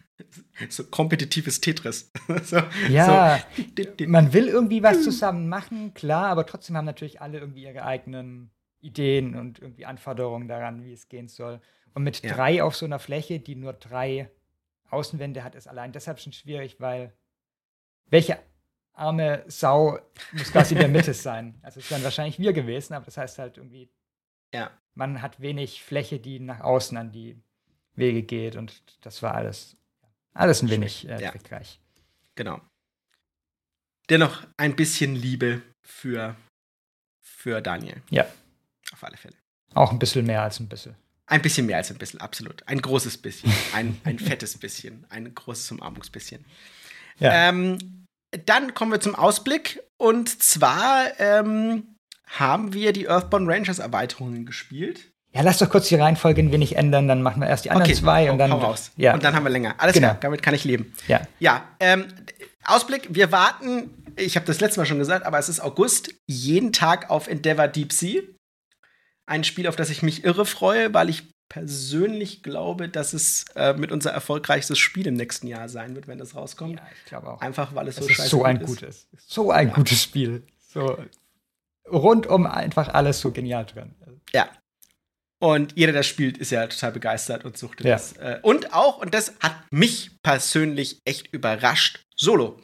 so 0.70 0.84
kompetitives 0.84 1.60
Tetris. 1.60 2.10
so, 2.44 2.62
ja, 2.88 3.40
so. 3.54 4.06
man 4.06 4.32
will 4.32 4.48
irgendwie 4.48 4.82
was 4.82 5.02
zusammen 5.02 5.50
machen, 5.50 5.92
klar, 5.92 6.28
aber 6.28 6.46
trotzdem 6.46 6.78
haben 6.78 6.86
natürlich 6.86 7.20
alle 7.20 7.40
irgendwie 7.40 7.64
ihre 7.64 7.84
eigenen 7.84 8.50
Ideen 8.80 9.34
und 9.34 9.58
irgendwie 9.58 9.86
Anforderungen 9.86 10.48
daran, 10.48 10.84
wie 10.84 10.92
es 10.92 11.08
gehen 11.08 11.28
soll. 11.28 11.60
Und 11.94 12.04
mit 12.04 12.22
ja. 12.22 12.34
drei 12.34 12.62
auf 12.62 12.76
so 12.76 12.86
einer 12.86 12.98
Fläche, 12.98 13.40
die 13.40 13.54
nur 13.54 13.72
drei 13.72 14.30
Außenwände 14.90 15.44
hat, 15.44 15.54
ist 15.54 15.66
allein 15.66 15.92
deshalb 15.92 16.20
schon 16.20 16.32
schwierig, 16.32 16.80
weil 16.80 17.12
welche 18.06 18.38
arme 18.92 19.44
Sau 19.46 19.98
muss 20.32 20.52
quasi 20.52 20.74
in 20.74 20.80
der 20.80 20.88
Mitte 20.88 21.14
sein? 21.14 21.58
Also 21.62 21.80
es 21.80 21.90
wären 21.90 22.04
wahrscheinlich 22.04 22.38
wir 22.38 22.52
gewesen, 22.52 22.94
aber 22.94 23.04
das 23.04 23.16
heißt 23.16 23.38
halt 23.38 23.56
irgendwie, 23.56 23.90
ja. 24.52 24.70
man 24.94 25.22
hat 25.22 25.40
wenig 25.40 25.82
Fläche, 25.82 26.18
die 26.18 26.40
nach 26.40 26.60
außen 26.60 26.96
an 26.96 27.12
die 27.12 27.40
Wege 27.94 28.22
geht 28.22 28.56
und 28.56 28.82
das 29.04 29.22
war 29.22 29.34
alles, 29.34 29.76
alles 30.34 30.62
ein 30.62 30.70
wenig 30.70 31.08
äh, 31.08 31.20
ja. 31.20 31.30
trickreich. 31.30 31.80
Genau. 32.34 32.60
Dennoch 34.08 34.46
ein 34.56 34.74
bisschen 34.74 35.14
Liebe 35.14 35.62
für, 35.82 36.36
für 37.20 37.60
Daniel. 37.60 38.02
Ja. 38.10 38.26
Auf 38.92 39.04
alle 39.04 39.16
Fälle. 39.16 39.34
Auch 39.74 39.92
ein 39.92 39.98
bisschen 39.98 40.26
mehr 40.26 40.42
als 40.42 40.60
ein 40.60 40.68
bisschen. 40.68 40.94
Ein 41.26 41.42
bisschen 41.42 41.66
mehr 41.66 41.76
als 41.76 41.90
ein 41.90 41.98
bisschen, 41.98 42.20
absolut. 42.20 42.66
Ein 42.66 42.80
großes 42.80 43.18
bisschen. 43.18 43.52
Ein, 43.74 44.00
ein 44.04 44.18
fettes 44.18 44.56
bisschen. 44.56 45.04
Ein 45.10 45.34
großes 45.34 45.70
Umarmungsbisschen. 45.72 46.44
Ja. 47.18 47.50
Ähm, 47.50 48.06
dann 48.46 48.72
kommen 48.72 48.92
wir 48.92 49.00
zum 49.00 49.14
Ausblick. 49.14 49.80
Und 49.98 50.42
zwar 50.42 51.18
ähm, 51.18 51.96
haben 52.26 52.72
wir 52.72 52.92
die 52.92 53.08
Earthbound 53.08 53.48
Rangers 53.48 53.78
Erweiterungen 53.78 54.46
gespielt. 54.46 55.10
Ja, 55.32 55.42
lass 55.42 55.58
doch 55.58 55.68
kurz 55.68 55.88
die 55.88 55.96
Reihenfolge 55.96 56.42
ein 56.42 56.52
wenig 56.52 56.76
ändern, 56.76 57.06
dann 57.06 57.20
machen 57.20 57.42
wir 57.42 57.48
erst 57.48 57.66
die 57.66 57.70
anderen 57.70 57.90
okay, 57.90 58.00
zwei 58.00 58.30
und 58.30 58.38
dann. 58.38 58.50
Raus. 58.50 58.92
Ja. 58.96 59.12
Und 59.12 59.22
dann 59.22 59.34
haben 59.34 59.44
wir 59.44 59.50
länger. 59.50 59.74
Alles 59.76 59.92
genau. 59.92 60.08
klar, 60.08 60.18
damit 60.20 60.42
kann 60.42 60.54
ich 60.54 60.64
leben. 60.64 60.94
Ja. 61.06 61.20
Ja, 61.38 61.68
ähm, 61.80 62.06
Ausblick, 62.64 63.08
wir 63.10 63.30
warten, 63.30 63.90
ich 64.16 64.36
habe 64.36 64.46
das 64.46 64.60
letzte 64.60 64.80
Mal 64.80 64.86
schon 64.86 64.98
gesagt, 64.98 65.26
aber 65.26 65.38
es 65.38 65.50
ist 65.50 65.60
August, 65.60 66.14
jeden 66.26 66.72
Tag 66.72 67.10
auf 67.10 67.28
Endeavor 67.28 67.68
Deep 67.68 67.92
Sea 67.92 68.22
ein 69.28 69.44
Spiel, 69.44 69.68
auf 69.68 69.76
das 69.76 69.90
ich 69.90 70.02
mich 70.02 70.24
irre 70.24 70.46
freue, 70.46 70.92
weil 70.94 71.08
ich 71.08 71.24
persönlich 71.48 72.42
glaube, 72.42 72.88
dass 72.88 73.12
es 73.12 73.44
äh, 73.54 73.74
mit 73.74 73.92
unser 73.92 74.10
erfolgreichstes 74.10 74.78
Spiel 74.78 75.06
im 75.06 75.14
nächsten 75.14 75.46
Jahr 75.46 75.68
sein 75.68 75.94
wird, 75.94 76.06
wenn 76.06 76.18
das 76.18 76.34
rauskommt. 76.34 76.76
Ja, 76.76 76.86
ich 76.96 77.04
glaube 77.06 77.30
auch. 77.30 77.40
Einfach, 77.40 77.74
weil 77.74 77.88
es 77.88 77.96
so 77.96 78.08
scheiße 78.08 78.22
ist 78.22 78.30
so 78.30 78.44
ein 78.44 78.60
gutes, 78.60 79.08
so 79.16 79.50
ein 79.50 79.68
ja. 79.68 79.74
gutes 79.74 80.02
Spiel. 80.02 80.46
So 80.68 80.98
rundum 81.90 82.46
einfach 82.46 82.88
alles 82.88 83.20
so 83.20 83.30
genial 83.30 83.64
drin. 83.64 83.94
Ja. 84.32 84.48
Und 85.40 85.74
jeder, 85.76 85.92
der 85.92 86.02
spielt, 86.02 86.36
ist 86.36 86.50
ja 86.50 86.66
total 86.66 86.92
begeistert 86.92 87.44
und 87.44 87.56
sucht 87.56 87.82
ja. 87.84 87.92
das. 87.92 88.14
Äh, 88.14 88.40
und 88.42 88.74
auch, 88.74 88.98
und 88.98 89.14
das 89.14 89.34
hat 89.40 89.54
mich 89.70 90.10
persönlich 90.22 91.00
echt 91.04 91.32
überrascht, 91.32 92.02
Solo. 92.16 92.60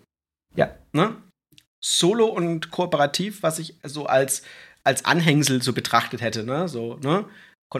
Ja. 0.56 0.74
Ne? 0.92 1.16
Solo 1.80 2.26
und 2.26 2.70
kooperativ, 2.70 3.42
was 3.42 3.58
ich 3.58 3.78
so 3.84 4.06
als 4.06 4.42
als 4.84 5.04
Anhängsel 5.04 5.62
so 5.62 5.72
betrachtet 5.72 6.20
hätte, 6.20 6.44
ne? 6.44 6.68
So, 6.68 6.96
ne? 7.02 7.24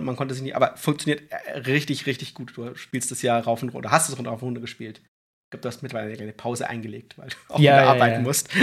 man 0.00 0.16
konnte 0.16 0.34
sich 0.34 0.42
nicht, 0.42 0.56
aber 0.56 0.76
funktioniert 0.76 1.22
äh, 1.30 1.58
richtig, 1.58 2.06
richtig 2.06 2.34
gut. 2.34 2.56
Du 2.56 2.74
spielst 2.74 3.12
das 3.12 3.22
ja 3.22 3.38
rauf 3.38 3.62
und 3.62 3.68
runter, 3.68 3.92
hast 3.92 4.08
es 4.08 4.18
runter 4.18 4.32
auf 4.32 4.42
und 4.42 4.48
runter 4.48 4.60
gespielt. 4.60 5.00
Ich 5.04 5.50
glaube, 5.50 5.62
du 5.62 5.68
hast 5.68 5.82
mittlerweile 5.82 6.08
eine 6.08 6.16
kleine 6.16 6.32
Pause 6.32 6.68
eingelegt, 6.68 7.16
weil 7.16 7.28
du 7.28 7.36
auch 7.54 7.60
ja, 7.60 7.74
wieder 7.74 7.82
ja, 7.82 7.90
arbeiten 7.90 8.14
ja. 8.14 8.20
musst. 8.20 8.48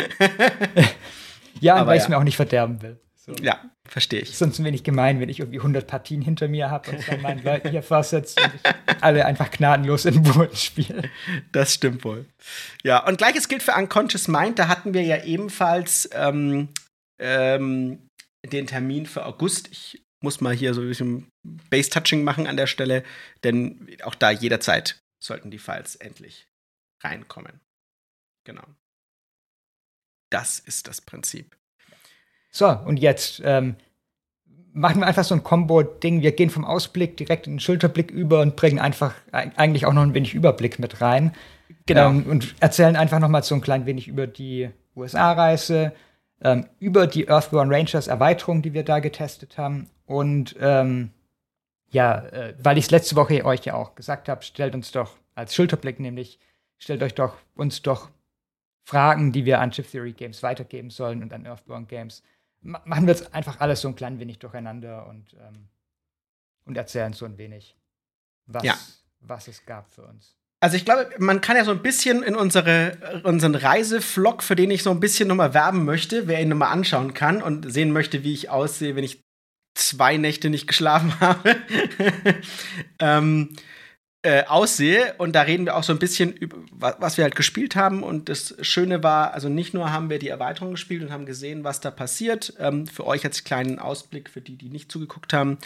Ja, 1.60 1.86
weil 1.86 1.98
ich 1.98 2.04
es 2.04 2.10
mir 2.10 2.18
auch 2.18 2.24
nicht 2.24 2.36
verderben 2.36 2.82
will. 2.82 3.00
So. 3.16 3.34
Ja, 3.40 3.60
verstehe 3.88 4.22
ich. 4.22 4.36
Sonst 4.36 4.58
ein 4.58 4.66
wenig 4.66 4.84
gemein, 4.84 5.20
wenn 5.20 5.30
ich 5.30 5.40
irgendwie 5.40 5.60
100 5.60 5.86
Partien 5.86 6.24
hinter 6.24 6.48
mir 6.48 6.72
habe 6.72 6.90
und 6.90 7.08
dann 7.08 7.22
meinen 7.22 7.44
Leuten 7.44 7.70
hier 7.70 7.84
vorsetze 7.84 8.42
und 8.42 8.52
ich 8.56 9.04
alle 9.04 9.26
einfach 9.26 9.52
gnadenlos 9.52 10.06
in 10.06 10.16
den 10.16 10.24
Boden 10.24 10.56
spiele. 10.56 11.04
Das 11.52 11.74
stimmt 11.74 12.04
wohl. 12.04 12.26
Ja, 12.84 13.06
und 13.06 13.20
gleiches 13.20 13.48
gilt 13.48 13.62
für 13.62 13.74
Unconscious 13.74 14.28
Mind. 14.28 14.58
Da 14.58 14.68
hatten 14.68 14.96
wir 14.96 15.04
ja 15.04 15.24
ebenfalls 15.24 16.10
ähm, 16.14 16.70
ähm, 17.20 18.00
den 18.46 18.68
Termin 18.68 19.06
für 19.06 19.26
August. 19.26 19.70
Ich 19.72 20.04
muss 20.22 20.42
mal 20.42 20.54
hier 20.54 20.74
so 20.74 20.82
ein 20.82 20.88
bisschen 20.88 21.32
Base-Touching 21.44 22.24
machen 22.24 22.48
an 22.48 22.58
der 22.58 22.68
Stelle, 22.68 23.04
denn 23.44 23.88
auch 24.04 24.16
da 24.16 24.32
jederzeit 24.32 25.02
sollten 25.20 25.52
die 25.52 25.60
Files 25.60 25.96
endlich 25.96 26.48
reinkommen. 27.02 27.60
Genau. 28.44 28.64
Das 30.30 30.60
ist 30.60 30.88
das 30.88 31.02
Prinzip. 31.02 31.58
So, 32.52 32.70
und 32.70 32.98
jetzt 32.98 33.42
ähm, 33.44 33.76
machen 34.74 35.02
wir 35.02 35.08
einfach 35.08 35.24
so 35.24 35.36
ein 35.36 35.44
Combo-Ding. 35.44 36.22
Wir 36.22 36.32
gehen 36.32 36.50
vom 36.50 36.66
Ausblick 36.66 37.18
direkt 37.18 37.48
in 37.48 37.54
den 37.54 37.60
Schulterblick 37.60 38.12
über 38.12 38.42
und 38.42 38.56
bringen 38.56 38.80
einfach 38.80 39.16
eigentlich 39.32 39.86
auch 39.86 39.94
noch 39.94 40.04
ein 40.04 40.14
wenig 40.14 40.34
Überblick 40.34 40.80
mit 40.80 41.02
rein. 41.02 41.34
Genau. 41.86 42.10
Ähm, 42.10 42.26
und 42.28 42.56
erzählen 42.60 42.96
einfach 42.96 43.20
noch 43.20 43.30
mal 43.30 43.44
so 43.44 43.56
ein 43.56 43.62
klein 43.62 43.86
wenig 43.86 44.08
über 44.08 44.28
die 44.28 44.70
USA-Reise, 44.96 45.94
ähm, 46.42 46.68
über 46.80 47.08
die 47.08 47.28
Earthborn 47.28 47.74
Rangers 47.74 48.08
Erweiterung, 48.08 48.62
die 48.62 48.74
wir 48.74 48.84
da 48.84 49.00
getestet 49.00 49.58
haben. 49.58 49.90
Und 50.06 50.56
ähm, 50.60 51.12
ja, 51.90 52.20
äh, 52.28 52.56
weil 52.62 52.78
ich 52.78 52.86
es 52.86 52.92
letzte 52.92 53.16
Woche 53.16 53.46
euch 53.46 53.66
ja 53.66 53.74
auch 53.76 53.96
gesagt 53.96 54.30
habe, 54.30 54.44
stellt 54.44 54.76
uns 54.76 54.92
doch 54.92 55.16
als 55.36 55.56
Schulterblick 55.56 56.00
nämlich, 56.00 56.40
stellt 56.78 57.04
euch 57.04 57.16
doch 57.16 57.36
uns 57.56 57.82
doch 57.82 58.10
Fragen, 58.84 59.32
die 59.32 59.46
wir 59.46 59.60
an 59.60 59.72
Chip 59.72 59.90
Theory 59.90 60.14
Games 60.14 60.44
weitergeben 60.44 60.90
sollen 60.90 61.22
und 61.22 61.32
an 61.34 61.46
Earthborn 61.46 61.88
Games 61.88 62.24
machen 62.62 63.08
wir 63.08 63.14
jetzt 63.14 63.34
einfach 63.34 63.60
alles 63.60 63.82
so 63.82 63.88
ein 63.88 63.96
klein 63.96 64.20
wenig 64.20 64.40
durcheinander 64.40 65.08
und, 65.08 65.34
ähm, 65.34 65.68
und 66.66 66.78
erzählen 66.78 67.14
so 67.14 67.26
ein 67.26 67.38
wenig, 67.38 67.76
was, 68.46 68.64
ja. 68.64 68.76
was 69.20 69.48
es 69.48 69.66
gab 69.66 69.90
für 69.90 70.04
uns. 70.04 70.38
Also 70.64 70.78
ich 70.78 70.86
glaube, 70.86 71.10
man 71.18 71.42
kann 71.42 71.58
ja 71.58 71.66
so 71.66 71.72
ein 71.72 71.82
bisschen 71.82 72.22
in 72.22 72.36
unsere, 72.36 73.22
unseren 73.24 73.56
Reisevlog, 73.56 74.44
für 74.44 74.56
den 74.56 74.70
ich 74.70 74.84
so 74.84 74.92
ein 74.92 75.00
bisschen 75.00 75.28
nochmal 75.28 75.56
werben 75.56 75.86
möchte, 75.86 76.28
wer 76.28 76.40
ihn 76.40 76.50
nochmal 76.50 76.72
anschauen 76.72 77.16
kann 77.16 77.42
und 77.42 77.72
sehen 77.72 77.92
möchte, 77.92 78.24
wie 78.24 78.34
ich 78.34 78.52
aussehe, 78.52 78.96
wenn 78.96 79.04
ich 79.04 79.24
zwei 79.74 80.18
Nächte 80.18 80.52
nicht 80.52 80.68
geschlafen 80.68 81.14
habe. 81.20 81.56
ähm, 83.00 83.56
äh, 84.24 84.44
aussehe. 84.44 85.16
Und 85.18 85.34
da 85.34 85.42
reden 85.42 85.66
wir 85.66 85.76
auch 85.76 85.84
so 85.84 85.94
ein 85.94 86.00
bisschen 86.00 86.32
über, 86.32 86.96
was 87.00 87.18
wir 87.18 87.24
halt 87.24 87.36
gespielt 87.36 87.76
haben. 87.76 88.04
Und 88.04 88.30
das 88.30 88.56
Schöne 88.62 89.02
war, 89.02 89.34
also 89.34 89.50
nicht 89.50 89.74
nur 89.74 89.92
haben 89.92 90.12
wir 90.12 90.20
die 90.20 90.30
Erweiterung 90.30 90.72
gespielt 90.72 91.02
und 91.02 91.12
haben 91.12 91.26
gesehen, 91.26 91.64
was 91.64 91.82
da 91.82 91.90
passiert. 91.90 92.54
Ähm, 92.60 92.86
für 92.86 93.08
euch 93.08 93.26
als 93.26 93.44
kleinen 93.44 93.80
Ausblick, 93.80 94.30
für 94.30 94.42
die, 94.42 94.58
die 94.58 94.70
nicht 94.70 94.92
zugeguckt 94.92 95.34
haben. 95.34 95.58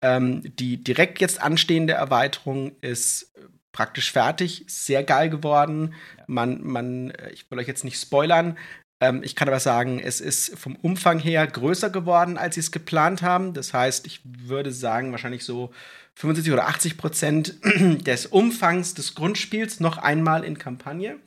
Ähm, 0.00 0.42
die 0.60 0.76
direkt 0.76 1.20
jetzt 1.20 1.42
anstehende 1.42 1.94
Erweiterung 1.94 2.70
ist 2.82 3.34
praktisch 3.72 4.12
fertig, 4.12 4.64
sehr 4.66 5.04
geil 5.04 5.30
geworden. 5.30 5.94
Man, 6.26 6.62
man, 6.62 7.10
äh, 7.10 7.30
ich 7.30 7.50
will 7.50 7.58
euch 7.58 7.68
jetzt 7.68 7.84
nicht 7.84 8.00
spoilern. 8.00 8.56
Ähm, 9.00 9.22
ich 9.22 9.36
kann 9.36 9.48
aber 9.48 9.60
sagen, 9.60 10.00
es 10.00 10.20
ist 10.20 10.58
vom 10.58 10.76
Umfang 10.76 11.18
her 11.18 11.46
größer 11.46 11.90
geworden, 11.90 12.36
als 12.36 12.54
sie 12.54 12.60
es 12.60 12.72
geplant 12.72 13.22
haben. 13.22 13.54
Das 13.54 13.72
heißt, 13.72 14.06
ich 14.06 14.20
würde 14.24 14.72
sagen, 14.72 15.12
wahrscheinlich 15.12 15.44
so 15.44 15.72
75 16.14 16.52
oder 16.52 16.68
80 16.68 16.96
Prozent 16.96 17.54
des 18.06 18.26
Umfangs 18.26 18.94
des 18.94 19.14
Grundspiels 19.14 19.80
noch 19.80 19.98
einmal 19.98 20.44
in 20.44 20.58
Kampagne. 20.58 21.20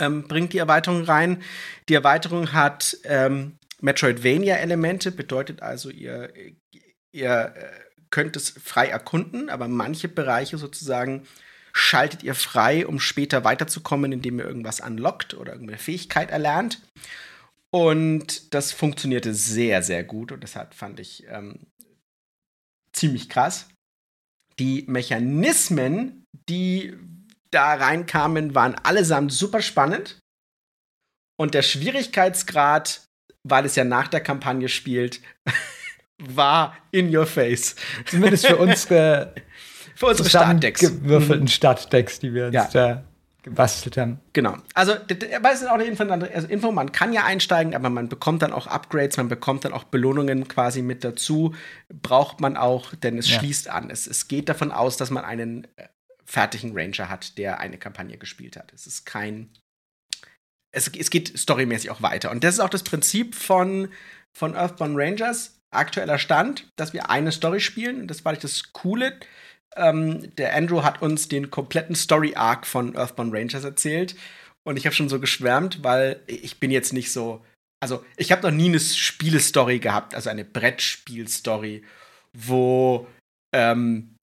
Ähm, 0.00 0.28
bringt 0.28 0.52
die 0.52 0.58
Erweiterung 0.58 1.02
rein. 1.02 1.42
Die 1.88 1.94
Erweiterung 1.94 2.52
hat 2.52 2.96
ähm, 3.04 3.58
Metroidvania-Elemente, 3.80 5.12
bedeutet 5.12 5.60
also, 5.60 5.90
ihr, 5.90 6.32
ihr 7.12 7.54
äh, 7.56 7.88
könnt 8.10 8.36
es 8.36 8.50
frei 8.50 8.86
erkunden, 8.86 9.50
aber 9.50 9.68
manche 9.68 10.08
Bereiche 10.08 10.56
sozusagen 10.56 11.26
schaltet 11.78 12.22
ihr 12.22 12.34
frei, 12.34 12.86
um 12.86 13.00
später 13.00 13.44
weiterzukommen, 13.44 14.12
indem 14.12 14.38
ihr 14.38 14.46
irgendwas 14.46 14.80
unlockt 14.80 15.34
oder 15.34 15.52
irgendeine 15.52 15.78
Fähigkeit 15.78 16.30
erlernt. 16.30 16.82
Und 17.70 18.54
das 18.54 18.72
funktionierte 18.72 19.34
sehr, 19.34 19.82
sehr 19.82 20.02
gut 20.02 20.32
und 20.32 20.42
deshalb 20.42 20.74
fand 20.74 21.00
ich 21.00 21.26
ähm, 21.28 21.66
ziemlich 22.92 23.28
krass. 23.28 23.68
Die 24.58 24.84
Mechanismen, 24.88 26.24
die 26.48 26.96
da 27.50 27.74
reinkamen, 27.74 28.54
waren 28.54 28.74
allesamt 28.74 29.32
super 29.32 29.62
spannend. 29.62 30.18
Und 31.40 31.54
der 31.54 31.62
Schwierigkeitsgrad, 31.62 33.04
weil 33.46 33.64
es 33.64 33.76
ja 33.76 33.84
nach 33.84 34.08
der 34.08 34.20
Kampagne 34.20 34.68
spielt, 34.68 35.20
war 36.18 36.76
in 36.90 37.14
your 37.14 37.26
face. 37.26 37.76
Zumindest 38.06 38.46
für 38.46 38.56
unsere, 38.56 39.34
für 39.98 40.06
unsere 40.06 40.28
Startdecks. 40.28 40.80
gewürfelten 40.80 41.46
mhm. 41.46 41.48
Startdecks, 41.48 42.20
die 42.20 42.32
wir 42.32 42.52
jetzt 42.52 42.74
ja. 42.74 42.94
da 42.94 43.04
gebastelt 43.42 43.96
haben. 43.96 44.20
Genau. 44.32 44.56
Also, 44.74 44.92
aber 44.92 45.52
es 45.52 45.60
ist 45.60 45.66
auch 45.66 45.74
eine 45.74 45.86
Info, 45.86 46.04
also 46.04 46.46
Info, 46.46 46.70
man 46.70 46.92
kann 46.92 47.12
ja 47.12 47.24
einsteigen, 47.24 47.74
aber 47.74 47.90
man 47.90 48.08
bekommt 48.08 48.42
dann 48.42 48.52
auch 48.52 48.68
Upgrades, 48.68 49.16
man 49.16 49.28
bekommt 49.28 49.64
dann 49.64 49.72
auch 49.72 49.82
Belohnungen 49.82 50.46
quasi 50.46 50.82
mit 50.82 51.02
dazu. 51.02 51.52
Braucht 51.88 52.40
man 52.40 52.56
auch, 52.56 52.94
denn 52.94 53.18
es 53.18 53.28
ja. 53.28 53.40
schließt 53.40 53.68
an. 53.70 53.90
Es, 53.90 54.06
es 54.06 54.28
geht 54.28 54.48
davon 54.48 54.70
aus, 54.70 54.96
dass 54.98 55.10
man 55.10 55.24
einen 55.24 55.64
äh, 55.74 55.88
fertigen 56.24 56.78
Ranger 56.78 57.08
hat, 57.08 57.36
der 57.36 57.58
eine 57.58 57.76
Kampagne 57.76 58.18
gespielt 58.18 58.56
hat. 58.56 58.72
Es 58.72 58.86
ist 58.86 59.04
kein. 59.04 59.48
Es, 60.70 60.86
es 60.86 61.10
geht 61.10 61.36
storymäßig 61.36 61.90
auch 61.90 62.02
weiter. 62.02 62.30
Und 62.30 62.44
das 62.44 62.54
ist 62.54 62.60
auch 62.60 62.68
das 62.68 62.84
Prinzip 62.84 63.34
von, 63.34 63.88
von 64.32 64.54
Earthbound 64.54 64.96
Rangers. 64.96 65.56
Aktueller 65.70 66.18
Stand, 66.18 66.70
dass 66.76 66.92
wir 66.92 67.10
eine 67.10 67.32
Story 67.32 67.58
spielen. 67.58 68.02
Und 68.02 68.08
das 68.08 68.24
war 68.24 68.34
das 68.34 68.72
Coole 68.72 69.18
ähm, 69.76 70.34
der 70.36 70.54
Andrew 70.54 70.82
hat 70.82 71.02
uns 71.02 71.28
den 71.28 71.50
kompletten 71.50 71.94
Story-Arc 71.94 72.66
von 72.66 72.96
Earthbound 72.96 73.34
Rangers 73.34 73.64
erzählt. 73.64 74.16
Und 74.66 74.76
ich 74.76 74.86
habe 74.86 74.94
schon 74.94 75.08
so 75.08 75.20
geschwärmt, 75.20 75.82
weil 75.82 76.22
ich 76.26 76.58
bin 76.58 76.70
jetzt 76.70 76.92
nicht 76.92 77.12
so. 77.12 77.44
Also, 77.80 78.04
ich 78.16 78.32
habe 78.32 78.42
noch 78.42 78.50
nie 78.50 78.68
eine 78.68 78.80
Spielestory 78.80 79.78
gehabt, 79.78 80.14
also 80.14 80.30
eine 80.30 80.44
Brettspielstory, 80.44 81.84
wo, 82.32 83.06
ähm, 83.54 84.16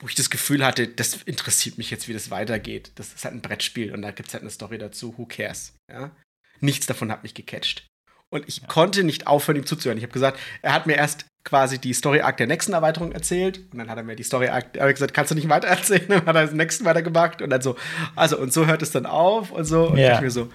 wo 0.00 0.08
ich 0.08 0.14
das 0.14 0.30
Gefühl 0.30 0.64
hatte, 0.64 0.88
das 0.88 1.22
interessiert 1.24 1.76
mich 1.76 1.90
jetzt, 1.90 2.08
wie 2.08 2.14
das 2.14 2.30
weitergeht. 2.30 2.92
Das 2.94 3.12
ist 3.12 3.24
halt 3.24 3.34
ein 3.34 3.42
Brettspiel 3.42 3.92
und 3.92 4.00
da 4.02 4.12
gibt 4.12 4.28
es 4.28 4.34
halt 4.34 4.42
eine 4.42 4.50
Story 4.50 4.78
dazu. 4.78 5.16
Who 5.18 5.26
cares? 5.26 5.74
Ja? 5.92 6.10
Nichts 6.60 6.86
davon 6.86 7.12
hat 7.12 7.22
mich 7.22 7.34
gecatcht. 7.34 7.86
Und 8.30 8.48
ich 8.48 8.58
ja. 8.58 8.66
konnte 8.68 9.04
nicht 9.04 9.26
aufhören, 9.26 9.56
ihm 9.56 9.66
zuzuhören. 9.66 9.98
Ich 9.98 10.04
habe 10.04 10.12
gesagt, 10.12 10.38
er 10.62 10.72
hat 10.72 10.86
mir 10.86 10.96
erst 10.96 11.26
quasi 11.44 11.78
die 11.78 11.92
Story-Arc 11.92 12.36
der 12.36 12.46
nächsten 12.46 12.72
Erweiterung 12.72 13.12
erzählt. 13.12 13.60
Und 13.72 13.78
dann 13.78 13.90
hat 13.90 13.96
er 13.96 14.04
mir 14.04 14.16
die 14.16 14.22
Story-Arc, 14.22 14.76
er 14.76 14.86
hat 14.86 14.94
gesagt, 14.94 15.14
kannst 15.14 15.30
du 15.30 15.34
nicht 15.34 15.48
weiter 15.48 15.68
erzählen? 15.68 16.06
Dann 16.08 16.26
hat 16.26 16.36
er 16.36 16.46
den 16.46 16.56
nächsten 16.56 16.84
weitergemacht. 16.84 17.42
Und 17.42 17.50
dann 17.50 17.62
so, 17.62 17.76
also, 18.14 18.38
und 18.38 18.52
so 18.52 18.66
hört 18.66 18.82
es 18.82 18.92
dann 18.92 19.06
auf 19.06 19.50
und 19.50 19.64
so. 19.64 19.88
Und 19.88 19.98
ja. 19.98 20.14
ich 20.14 20.20
mir 20.20 20.30
so, 20.30 20.50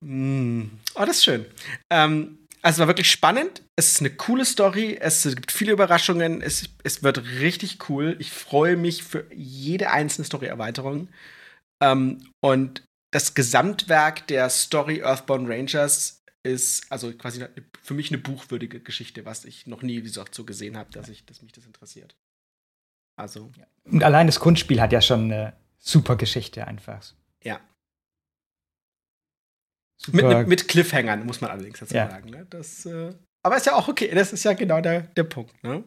mm, 0.00 0.62
oh, 0.94 1.04
das 1.04 1.18
ist 1.18 1.24
schön. 1.24 1.46
Ähm, 1.90 2.38
also, 2.62 2.76
es 2.76 2.80
war 2.80 2.88
wirklich 2.88 3.10
spannend. 3.10 3.62
Es 3.76 3.92
ist 3.92 4.00
eine 4.00 4.10
coole 4.10 4.44
Story. 4.44 4.96
Es 5.00 5.22
gibt 5.22 5.52
viele 5.52 5.72
Überraschungen. 5.72 6.42
Es, 6.42 6.68
es 6.82 7.02
wird 7.02 7.22
richtig 7.38 7.88
cool. 7.88 8.16
Ich 8.18 8.32
freue 8.32 8.76
mich 8.76 9.04
für 9.04 9.26
jede 9.32 9.90
einzelne 9.90 10.24
Story-Erweiterung. 10.24 11.08
Ähm, 11.80 12.22
und 12.40 12.82
das 13.12 13.34
Gesamtwerk 13.34 14.26
der 14.26 14.50
Story 14.50 15.02
Earthbound 15.02 15.48
Rangers 15.48 16.15
ist 16.46 16.90
also 16.90 17.12
quasi 17.12 17.44
für 17.82 17.94
mich 17.94 18.10
eine 18.10 18.18
buchwürdige 18.18 18.80
Geschichte, 18.80 19.24
was 19.24 19.44
ich 19.44 19.66
noch 19.66 19.82
nie, 19.82 19.98
wie 19.98 20.02
gesagt, 20.02 20.34
so 20.34 20.44
gesehen 20.44 20.76
habe, 20.76 20.90
dass, 20.90 21.10
dass 21.26 21.42
mich 21.42 21.52
das 21.52 21.66
interessiert. 21.66 22.16
Also. 23.18 23.50
Und 23.84 24.02
allein 24.02 24.26
das 24.26 24.40
Kunstspiel 24.40 24.80
hat 24.80 24.92
ja 24.92 25.00
schon 25.00 25.32
eine 25.32 25.56
super 25.78 26.16
Geschichte 26.16 26.66
einfach. 26.66 27.14
Ja. 27.42 27.60
Mit, 30.08 30.26
mit, 30.26 30.48
mit, 30.48 30.68
Cliffhangern, 30.68 31.24
muss 31.24 31.40
man 31.40 31.50
allerdings 31.50 31.80
dazu 31.80 31.94
ja. 31.94 32.10
sagen. 32.10 32.30
Ne? 32.30 32.46
Das, 32.50 32.84
äh, 32.84 33.14
aber 33.42 33.56
ist 33.56 33.66
ja 33.66 33.74
auch 33.74 33.88
okay, 33.88 34.14
das 34.14 34.32
ist 34.32 34.44
ja 34.44 34.52
genau 34.52 34.80
der, 34.80 35.02
der 35.02 35.24
Punkt. 35.24 35.62
Ne? 35.62 35.84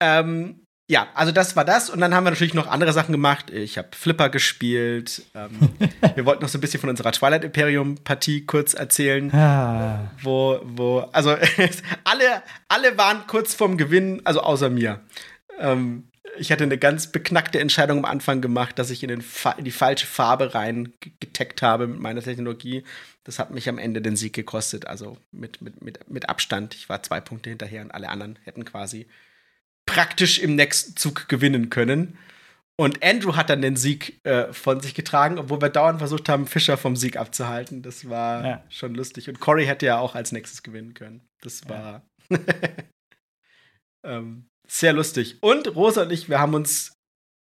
Ähm, 0.00 0.61
ja, 0.88 1.08
also 1.14 1.32
das 1.32 1.56
war 1.56 1.64
das. 1.64 1.90
Und 1.90 2.00
dann 2.00 2.14
haben 2.14 2.24
wir 2.24 2.30
natürlich 2.30 2.54
noch 2.54 2.66
andere 2.66 2.92
Sachen 2.92 3.12
gemacht. 3.12 3.50
Ich 3.50 3.78
habe 3.78 3.88
Flipper 3.92 4.28
gespielt. 4.28 5.22
Ähm, 5.34 5.70
wir 6.14 6.26
wollten 6.26 6.42
noch 6.42 6.48
so 6.48 6.58
ein 6.58 6.60
bisschen 6.60 6.80
von 6.80 6.90
unserer 6.90 7.12
Twilight 7.12 7.44
Imperium-Partie 7.44 8.46
kurz 8.46 8.74
erzählen. 8.74 9.32
Ah. 9.32 10.10
Wo, 10.20 10.60
wo, 10.64 10.98
also 11.12 11.30
alle, 12.04 12.42
alle 12.68 12.98
waren 12.98 13.26
kurz 13.26 13.54
vorm 13.54 13.76
Gewinn, 13.78 14.20
also 14.24 14.40
außer 14.40 14.70
mir. 14.70 15.00
Ähm, 15.58 16.08
ich 16.36 16.50
hatte 16.50 16.64
eine 16.64 16.78
ganz 16.78 17.12
beknackte 17.12 17.60
Entscheidung 17.60 17.98
am 17.98 18.04
Anfang 18.04 18.40
gemacht, 18.40 18.78
dass 18.78 18.90
ich 18.90 19.02
in, 19.02 19.08
den 19.08 19.24
in 19.58 19.64
die 19.64 19.70
falsche 19.70 20.06
Farbe 20.06 20.54
rein 20.54 20.92
getaggt 21.20 21.62
habe 21.62 21.86
mit 21.86 22.00
meiner 22.00 22.22
Technologie. 22.22 22.84
Das 23.24 23.38
hat 23.38 23.50
mich 23.50 23.68
am 23.68 23.78
Ende 23.78 24.00
den 24.00 24.16
Sieg 24.16 24.32
gekostet, 24.32 24.86
also 24.86 25.16
mit, 25.30 25.62
mit, 25.62 25.82
mit, 25.82 26.10
mit 26.10 26.28
Abstand. 26.28 26.74
Ich 26.74 26.88
war 26.88 27.02
zwei 27.02 27.20
Punkte 27.20 27.50
hinterher 27.50 27.82
und 27.82 27.92
alle 27.92 28.08
anderen 28.08 28.38
hätten 28.44 28.64
quasi 28.64 29.06
praktisch 29.86 30.38
im 30.38 30.56
nächsten 30.56 30.96
Zug 30.96 31.28
gewinnen 31.28 31.70
können. 31.70 32.18
Und 32.76 33.04
Andrew 33.04 33.36
hat 33.36 33.50
dann 33.50 33.62
den 33.62 33.76
Sieg 33.76 34.18
äh, 34.24 34.52
von 34.52 34.80
sich 34.80 34.94
getragen, 34.94 35.38
obwohl 35.38 35.60
wir 35.60 35.68
dauernd 35.68 35.98
versucht 35.98 36.28
haben, 36.28 36.46
Fischer 36.46 36.76
vom 36.76 36.96
Sieg 36.96 37.16
abzuhalten. 37.16 37.82
Das 37.82 38.08
war 38.08 38.44
ja. 38.44 38.64
schon 38.70 38.94
lustig. 38.94 39.28
Und 39.28 39.40
Corey 39.40 39.66
hätte 39.66 39.86
ja 39.86 39.98
auch 39.98 40.14
als 40.14 40.32
nächstes 40.32 40.62
gewinnen 40.62 40.94
können. 40.94 41.20
Das 41.42 41.68
war 41.68 42.02
ja. 42.30 42.38
ähm, 44.04 44.46
sehr 44.66 44.94
lustig. 44.94 45.36
Und 45.42 45.74
Rosa 45.76 46.02
und 46.02 46.12
ich, 46.12 46.28
wir 46.28 46.40
haben 46.40 46.54
uns 46.54 46.94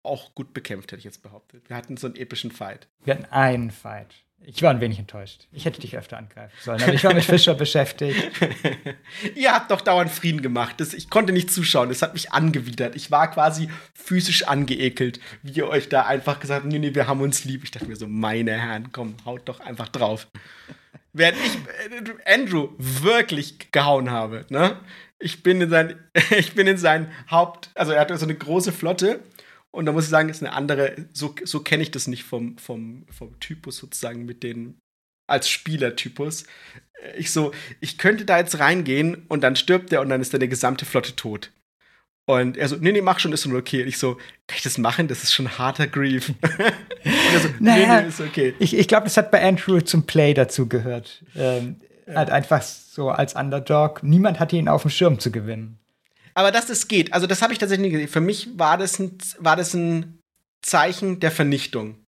auch 0.05 0.35
gut 0.35 0.55
bekämpft, 0.55 0.93
hätte 0.93 1.01
ich 1.01 1.05
jetzt 1.05 1.23
behauptet. 1.23 1.69
Wir 1.69 1.77
hatten 1.77 1.97
so 1.97 2.07
einen 2.07 2.17
epischen 2.17 2.53
Fight. 2.53 2.89
Wir 3.05 3.15
hatten 3.15 3.27
einen 3.27 3.71
Fight. 3.73 4.26
Ich 4.49 4.63
war 4.63 4.71
ein 4.71 4.81
wenig 4.81 5.01
enttäuscht. 5.01 5.49
Ich 5.51 5.65
hätte 5.65 5.81
dich 5.81 5.97
öfter 5.99 6.19
angreifen 6.19 6.55
sollen, 6.63 6.81
aber 6.81 6.95
ich 6.95 7.03
war 7.03 7.13
mit 7.13 7.25
Fischer 7.25 7.55
beschäftigt. 7.55 8.31
Ihr 9.35 9.53
habt 9.53 9.73
doch 9.73 9.81
dauernd 9.81 10.09
Frieden 10.09 10.41
gemacht. 10.41 10.77
Das, 10.79 10.95
ich 10.95 11.11
konnte 11.11 11.33
nicht 11.33 11.51
zuschauen. 11.53 11.89
Das 11.89 12.01
hat 12.01 12.15
mich 12.15 12.31
angewidert. 12.31 12.95
Ich 12.95 13.11
war 13.11 13.29
quasi 13.29 13.69
physisch 13.93 14.45
angeekelt, 14.45 15.19
wie 15.43 15.51
ihr 15.51 15.69
euch 15.69 15.89
da 15.89 16.07
einfach 16.07 16.39
gesagt 16.39 16.63
habt, 16.63 16.73
nee, 16.73 16.79
nee, 16.79 16.95
wir 16.95 17.09
haben 17.09 17.21
uns 17.23 17.45
lieb. 17.45 17.65
Ich 17.65 17.73
dachte 17.73 17.87
mir 17.87 17.97
so, 17.97 18.07
meine 18.07 18.53
Herren, 18.53 18.93
komm, 18.93 19.17
haut 19.25 19.49
doch 19.49 19.59
einfach 19.59 19.89
drauf. 19.89 20.29
Während 21.13 21.39
ich 21.39 21.57
äh, 21.91 22.33
Andrew 22.33 22.69
wirklich 22.79 23.73
gehauen 23.73 24.11
habe, 24.11 24.47
ne? 24.49 24.77
Ich 25.19 25.43
bin 25.43 25.61
in 25.61 25.71
sein, 25.71 25.97
ich 26.39 26.55
bin 26.55 26.69
in 26.69 26.79
sein 26.79 27.11
Haupt, 27.31 27.71
also 27.75 27.91
er 27.91 28.03
hatte 28.03 28.17
so 28.17 28.27
eine 28.27 28.37
große 28.37 28.71
Flotte 28.71 29.21
und 29.77 29.85
da 29.85 29.93
muss 29.93 30.05
ich 30.05 30.11
sagen, 30.11 30.31
ist 30.31 30.43
eine 30.43 30.55
andere, 30.55 30.97
so, 31.13 31.35
so 31.45 31.61
kenne 31.61 31.83
ich 31.83 31.91
das 31.91 32.07
nicht 32.07 32.25
vom, 32.25 32.57
vom, 32.57 33.05
vom 33.11 33.39
Typus 33.41 33.77
sozusagen 33.77 34.25
mit 34.25 34.43
den, 34.43 34.79
als 35.27 35.51
Spielertypus. 35.51 36.45
Äh, 37.03 37.19
ich 37.19 37.31
so, 37.31 37.53
ich 37.81 37.99
könnte 37.99 38.25
da 38.25 38.39
jetzt 38.39 38.59
reingehen 38.59 39.27
und 39.29 39.43
dann 39.43 39.55
stirbt 39.55 39.93
der 39.93 40.01
und 40.01 40.09
dann 40.09 40.23
ist 40.23 40.33
deine 40.33 40.49
gesamte 40.49 40.87
Flotte 40.87 41.15
tot. 41.15 41.53
Und 42.25 42.57
er 42.57 42.69
so, 42.69 42.77
nee, 42.77 42.91
nee, 42.91 43.03
mach 43.03 43.21
schon, 43.21 43.33
ist 43.33 43.43
schon 43.43 43.55
okay. 43.55 43.83
Und 43.83 43.89
ich 43.89 43.99
so, 43.99 44.15
kann 44.47 44.57
ich 44.57 44.63
das 44.63 44.79
machen? 44.79 45.09
Das 45.09 45.23
ist 45.23 45.35
schon 45.35 45.59
harter 45.59 45.87
Grief. 45.87 46.31
und 46.41 46.41
er 47.05 47.41
so, 47.41 47.49
naja, 47.61 47.97
nee, 47.97 48.03
nee, 48.03 48.09
ist 48.09 48.21
okay. 48.21 48.55
Ich, 48.59 48.75
ich 48.75 48.89
glaube, 48.89 49.05
das 49.05 49.19
hat 49.19 49.31
bei 49.31 49.47
Andrew 49.47 49.81
zum 49.81 50.07
Play 50.07 50.33
dazu 50.33 50.69
gehört. 50.69 51.23
Ähm, 51.37 51.83
ja. 52.07 52.15
Halt 52.15 52.31
einfach 52.31 52.63
so 52.63 53.11
als 53.11 53.35
Underdog. 53.35 54.03
Niemand 54.03 54.41
hatte 54.41 54.57
ihn 54.57 54.69
auf 54.69 54.83
dem 54.83 54.91
Schirm 54.91 55.19
zu 55.19 55.31
gewinnen. 55.31 55.79
Aber 56.37 56.53
dass 56.53 56.67
das 56.67 56.87
geht, 56.87 57.15
also 57.15 57.27
das 57.27 57.41
habe 57.41 57.53
ich 57.55 57.59
tatsächlich 57.59 57.87
nie 57.87 57.93
gesehen. 57.93 58.09
Für 58.09 58.21
mich 58.21 58.59
war 58.59 58.77
das, 58.77 58.99
ein, 58.99 59.17
war 59.39 59.57
das 59.57 59.73
ein 59.73 60.21
Zeichen 60.63 61.19
der 61.19 61.31
Vernichtung. 61.31 62.05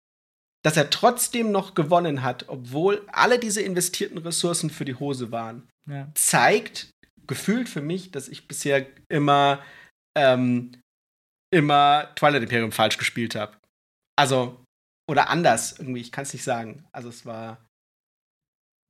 Dass 0.64 0.76
er 0.76 0.90
trotzdem 0.90 1.52
noch 1.52 1.76
gewonnen 1.76 2.24
hat, 2.24 2.50
obwohl 2.50 3.06
alle 3.08 3.40
diese 3.40 3.62
investierten 3.62 4.18
Ressourcen 4.18 4.70
für 4.70 4.84
die 4.84 4.96
Hose 4.96 5.32
waren, 5.32 5.70
ja. 5.90 6.12
zeigt 6.14 6.90
gefühlt 7.26 7.70
für 7.70 7.82
mich, 7.82 8.12
dass 8.12 8.28
ich 8.28 8.48
bisher 8.48 8.86
immer, 9.08 9.64
ähm, 10.18 10.74
immer 11.54 12.14
Twilight 12.16 12.44
Imperium 12.44 12.74
falsch 12.74 12.98
gespielt 12.98 13.36
habe. 13.36 13.56
Also, 14.18 14.62
oder 15.10 15.30
anders 15.30 15.80
irgendwie, 15.80 16.02
ich 16.02 16.12
kann 16.12 16.24
es 16.24 16.34
nicht 16.34 16.44
sagen. 16.44 16.86
Also 16.92 17.08
es 17.08 17.26
war, 17.26 17.66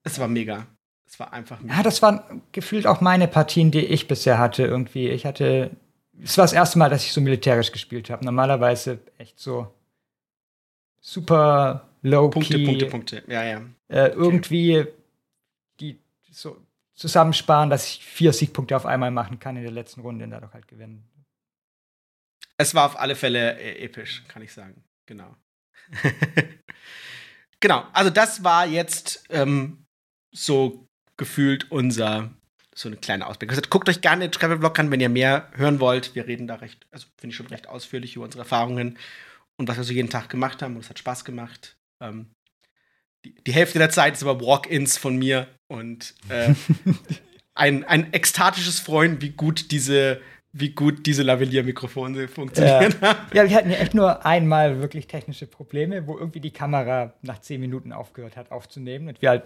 es 0.03 0.17
war 0.17 0.27
mega. 0.27 0.65
Es 1.07 1.19
war 1.19 1.31
einfach. 1.33 1.59
Ja, 1.63 1.83
das 1.83 2.01
waren 2.01 2.41
gefühlt 2.51 2.85
auch 2.85 3.01
meine 3.01 3.27
Partien, 3.27 3.71
die 3.71 3.85
ich 3.85 4.07
bisher 4.07 4.37
hatte. 4.37 4.63
Irgendwie, 4.63 5.09
ich 5.09 5.25
hatte. 5.25 5.71
Es 6.21 6.37
war 6.37 6.43
das 6.43 6.53
erste 6.53 6.79
Mal, 6.79 6.89
dass 6.89 7.05
ich 7.05 7.13
so 7.13 7.21
militärisch 7.21 7.71
gespielt 7.71 8.09
habe. 8.09 8.25
Normalerweise 8.25 8.99
echt 9.17 9.39
so 9.39 9.73
super 10.99 11.87
low 12.01 12.29
Punkte, 12.29 12.57
key. 12.57 12.65
Punkte, 12.65 12.85
Punkte. 12.87 13.23
Ja, 13.27 13.43
ja. 13.43 13.61
Äh, 13.87 14.09
irgendwie 14.09 14.79
okay. 14.79 14.91
die 15.79 15.99
so 16.31 16.57
zusammensparen, 16.95 17.69
dass 17.69 17.87
ich 17.87 18.03
vier 18.03 18.33
Siegpunkte 18.33 18.75
auf 18.75 18.85
einmal 18.85 19.11
machen 19.11 19.39
kann 19.39 19.55
in 19.55 19.63
der 19.63 19.71
letzten 19.71 20.01
Runde 20.01 20.25
und 20.25 20.31
dadurch 20.31 20.53
halt 20.53 20.67
gewinnen. 20.67 21.07
Es 22.57 22.73
war 22.73 22.85
auf 22.87 22.99
alle 22.99 23.15
Fälle 23.15 23.57
äh, 23.59 23.85
episch, 23.85 24.23
kann 24.27 24.41
ich 24.41 24.51
sagen. 24.51 24.83
Genau. 25.05 25.35
genau, 27.59 27.85
also 27.93 28.09
das 28.09 28.43
war 28.43 28.65
jetzt 28.65 29.23
ähm, 29.29 29.85
so 30.31 30.86
gefühlt 31.17 31.71
unser 31.71 32.31
so 32.73 32.89
eine 32.89 32.97
kleine 32.97 33.25
Ausblick. 33.25 33.49
Also, 33.49 33.61
guckt 33.69 33.89
euch 33.89 34.01
gerne 34.01 34.25
den 34.25 34.31
Travel-Vlog 34.31 34.77
an, 34.79 34.91
wenn 34.91 34.99
ihr 34.99 35.09
mehr 35.09 35.49
hören 35.55 35.79
wollt. 35.79 36.13
Wir 36.13 36.27
reden 36.27 36.47
da 36.47 36.55
recht, 36.55 36.85
also 36.91 37.07
finde 37.17 37.31
ich 37.31 37.35
schon 37.35 37.47
recht 37.47 37.67
ausführlich 37.67 38.15
über 38.15 38.25
unsere 38.25 38.43
Erfahrungen 38.43 38.97
und 39.57 39.67
was 39.67 39.77
wir 39.77 39.83
so 39.83 39.93
jeden 39.93 40.09
Tag 40.09 40.29
gemacht 40.29 40.61
haben. 40.61 40.75
Und 40.75 40.83
es 40.83 40.89
hat 40.89 40.99
Spaß 40.99 41.25
gemacht. 41.25 41.75
Ähm, 42.01 42.27
die, 43.25 43.33
die, 43.33 43.51
Hälfte 43.51 43.79
der 43.79 43.89
Zeit 43.89 44.13
ist 44.13 44.23
aber 44.23 44.39
Walk-ins 44.45 44.97
von 44.97 45.17
mir 45.17 45.47
und 45.67 46.13
äh, 46.29 46.53
ein, 47.55 47.83
ein 47.83 48.13
ekstatisches 48.13 48.79
Freuen, 48.79 49.21
wie 49.21 49.31
gut 49.31 49.71
diese 49.71 50.21
wie 50.53 50.69
gut 50.69 51.05
diese 51.05 51.23
Lavalier-Mikrofone 51.23 52.27
funktionieren. 52.27 52.95
Ja. 53.01 53.15
ja, 53.33 53.49
wir 53.49 53.55
hatten 53.55 53.69
ja 53.69 53.77
echt 53.77 53.93
nur 53.93 54.25
einmal 54.25 54.81
wirklich 54.81 55.05
technische 55.05 55.45
Probleme, 55.45 56.07
wo 56.07 56.17
irgendwie 56.17 56.39
die 56.39 56.51
Kamera 56.51 57.13
nach 57.21 57.39
zehn 57.39 57.61
Minuten 57.61 57.91
aufgehört 57.91 58.37
hat 58.37 58.51
aufzunehmen 58.51 59.09
und 59.09 59.21
wir 59.21 59.29
halt 59.29 59.43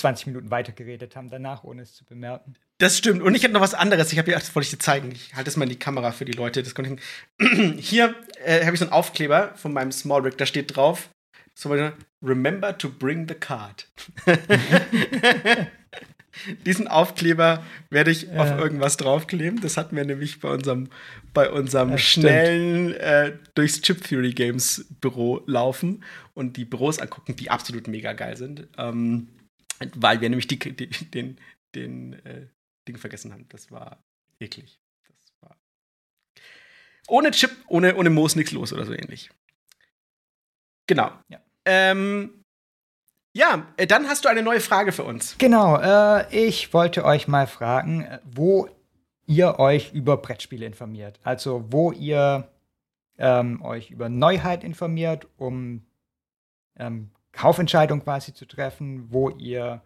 20 0.00 0.26
Minuten 0.26 0.50
weitergeredet 0.50 1.16
haben 1.16 1.30
danach, 1.30 1.64
ohne 1.64 1.82
es 1.82 1.94
zu 1.94 2.04
bemerken. 2.04 2.54
Das 2.78 2.96
stimmt. 2.96 3.22
Und 3.22 3.34
ich 3.34 3.44
habe 3.44 3.52
noch 3.52 3.60
was 3.60 3.74
anderes. 3.74 4.12
Ich 4.12 4.18
habe 4.18 4.30
ja, 4.30 4.38
das 4.38 4.54
wollte 4.54 4.64
ich 4.64 4.70
dir 4.70 4.78
zeigen. 4.78 5.12
Ich 5.12 5.34
halte 5.34 5.50
es 5.50 5.56
mal 5.56 5.64
in 5.64 5.70
die 5.70 5.78
Kamera 5.78 6.12
für 6.12 6.24
die 6.24 6.32
Leute. 6.32 6.62
Das 6.62 6.72
ich 6.72 7.00
Hier 7.78 8.14
äh, 8.44 8.64
habe 8.64 8.74
ich 8.74 8.80
so 8.80 8.86
einen 8.86 8.92
Aufkleber 8.92 9.52
von 9.56 9.72
meinem 9.72 9.92
Small 9.92 10.22
Rig. 10.22 10.38
Da 10.38 10.46
steht 10.46 10.74
drauf: 10.74 11.10
so, 11.54 11.70
Remember 12.22 12.76
to 12.76 12.88
bring 12.88 13.28
the 13.28 13.34
card. 13.34 13.86
Diesen 16.64 16.88
Aufkleber 16.88 17.62
werde 17.90 18.10
ich 18.10 18.22
ja. 18.22 18.40
auf 18.40 18.58
irgendwas 18.58 18.96
draufkleben. 18.96 19.60
Das 19.60 19.76
hatten 19.76 19.96
wir 19.96 20.04
nämlich 20.04 20.40
bei 20.40 20.48
unserem, 20.48 20.88
bei 21.34 21.50
unserem 21.50 21.98
schnellen 21.98 22.94
äh, 22.94 23.32
durchs 23.54 23.82
Chip 23.82 24.04
Theory 24.04 24.32
Games 24.32 24.86
Büro 25.00 25.42
laufen 25.46 26.02
und 26.34 26.56
die 26.56 26.64
Büros 26.64 26.98
angucken, 26.98 27.36
die 27.36 27.50
absolut 27.50 27.88
mega 27.88 28.12
geil 28.12 28.36
sind. 28.36 28.68
Ähm, 28.78 29.28
weil 29.94 30.20
wir 30.20 30.28
nämlich 30.28 30.46
die, 30.46 30.58
die, 30.58 30.88
den, 30.88 31.38
den 31.74 32.12
äh, 32.24 32.46
Ding 32.86 32.98
vergessen 32.98 33.32
haben. 33.32 33.46
Das 33.48 33.70
war 33.70 34.02
eklig. 34.38 34.80
Das 35.08 35.32
war 35.40 35.56
ohne 37.08 37.30
Chip, 37.30 37.50
ohne, 37.68 37.96
ohne 37.96 38.10
Moos 38.10 38.36
nichts 38.36 38.52
los 38.52 38.72
oder 38.72 38.86
so 38.86 38.92
ähnlich. 38.92 39.30
Genau. 40.86 41.10
Ja. 41.28 41.40
Ähm, 41.64 42.44
ja, 43.32 43.66
äh, 43.76 43.86
dann 43.86 44.08
hast 44.08 44.24
du 44.24 44.28
eine 44.28 44.42
neue 44.42 44.60
Frage 44.60 44.92
für 44.92 45.04
uns. 45.04 45.36
Genau, 45.38 45.76
äh, 45.76 46.26
ich 46.34 46.72
wollte 46.74 47.04
euch 47.04 47.28
mal 47.28 47.46
fragen, 47.46 48.02
äh, 48.02 48.18
wo 48.24 48.68
ihr 49.26 49.60
euch 49.60 49.92
über 49.92 50.16
Brettspiele 50.16 50.66
informiert. 50.66 51.20
Also 51.22 51.64
wo 51.70 51.92
ihr 51.92 52.50
ähm, 53.18 53.62
euch 53.62 53.90
über 53.90 54.08
Neuheit 54.08 54.64
informiert, 54.64 55.28
um 55.36 55.86
ähm, 56.76 57.10
Kaufentscheidung 57.32 58.02
quasi 58.02 58.34
zu 58.34 58.46
treffen, 58.46 59.12
wo 59.12 59.30
ihr 59.30 59.82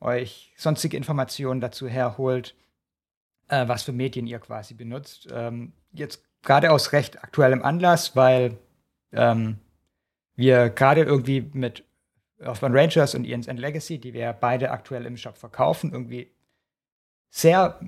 euch 0.00 0.52
sonstige 0.56 0.96
Informationen 0.96 1.60
dazu 1.60 1.88
herholt, 1.88 2.54
äh, 3.48 3.68
was 3.68 3.82
für 3.82 3.92
Medien 3.92 4.26
ihr 4.26 4.38
quasi 4.38 4.74
benutzt. 4.74 5.28
Ähm, 5.32 5.72
jetzt 5.92 6.24
gerade 6.42 6.70
aus 6.70 6.92
recht 6.92 7.22
aktuellem 7.22 7.62
Anlass, 7.62 8.16
weil 8.16 8.58
ähm, 9.12 9.58
wir 10.36 10.70
gerade 10.70 11.02
irgendwie 11.02 11.50
mit 11.52 11.84
Earthbound 12.40 12.74
Rangers 12.74 13.14
und 13.14 13.24
Ian's 13.24 13.46
End 13.46 13.60
Legacy, 13.60 13.98
die 13.98 14.14
wir 14.14 14.32
beide 14.32 14.70
aktuell 14.70 15.04
im 15.04 15.16
Shop 15.16 15.36
verkaufen, 15.36 15.92
irgendwie 15.92 16.32
sehr 17.28 17.78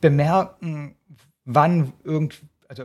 bemerken, 0.00 0.96
wann 1.44 1.92
irgend, 2.04 2.42
also 2.68 2.84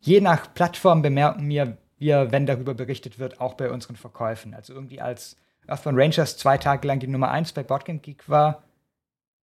je 0.00 0.20
nach 0.20 0.52
Plattform 0.52 1.02
bemerken 1.02 1.48
wir, 1.48 1.78
wir, 1.98 2.32
wenn 2.32 2.46
darüber 2.46 2.74
berichtet 2.74 3.18
wird, 3.18 3.40
auch 3.40 3.54
bei 3.54 3.70
unseren 3.70 3.96
Verkäufen. 3.96 4.54
Also 4.54 4.74
irgendwie 4.74 5.00
als 5.00 5.36
Earthbound 5.66 5.98
Rangers 5.98 6.36
zwei 6.36 6.58
Tage 6.58 6.86
lang 6.86 7.00
die 7.00 7.06
Nummer 7.06 7.30
1 7.30 7.52
bei 7.52 7.62
Boardgame 7.62 7.98
Geek 7.98 8.28
war, 8.28 8.64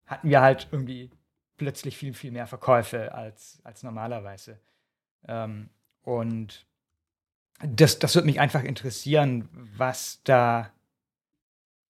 hatten 0.05 0.29
wir 0.29 0.41
halt 0.41 0.67
irgendwie 0.71 1.09
plötzlich 1.57 1.97
viel, 1.97 2.13
viel 2.13 2.31
mehr 2.31 2.47
Verkäufe 2.47 3.13
als, 3.13 3.59
als 3.63 3.83
normalerweise. 3.83 4.59
Ähm, 5.27 5.69
und 6.03 6.65
das, 7.59 7.99
das 7.99 8.15
würde 8.15 8.25
mich 8.25 8.39
einfach 8.39 8.63
interessieren, 8.63 9.49
was 9.77 10.21
da 10.23 10.71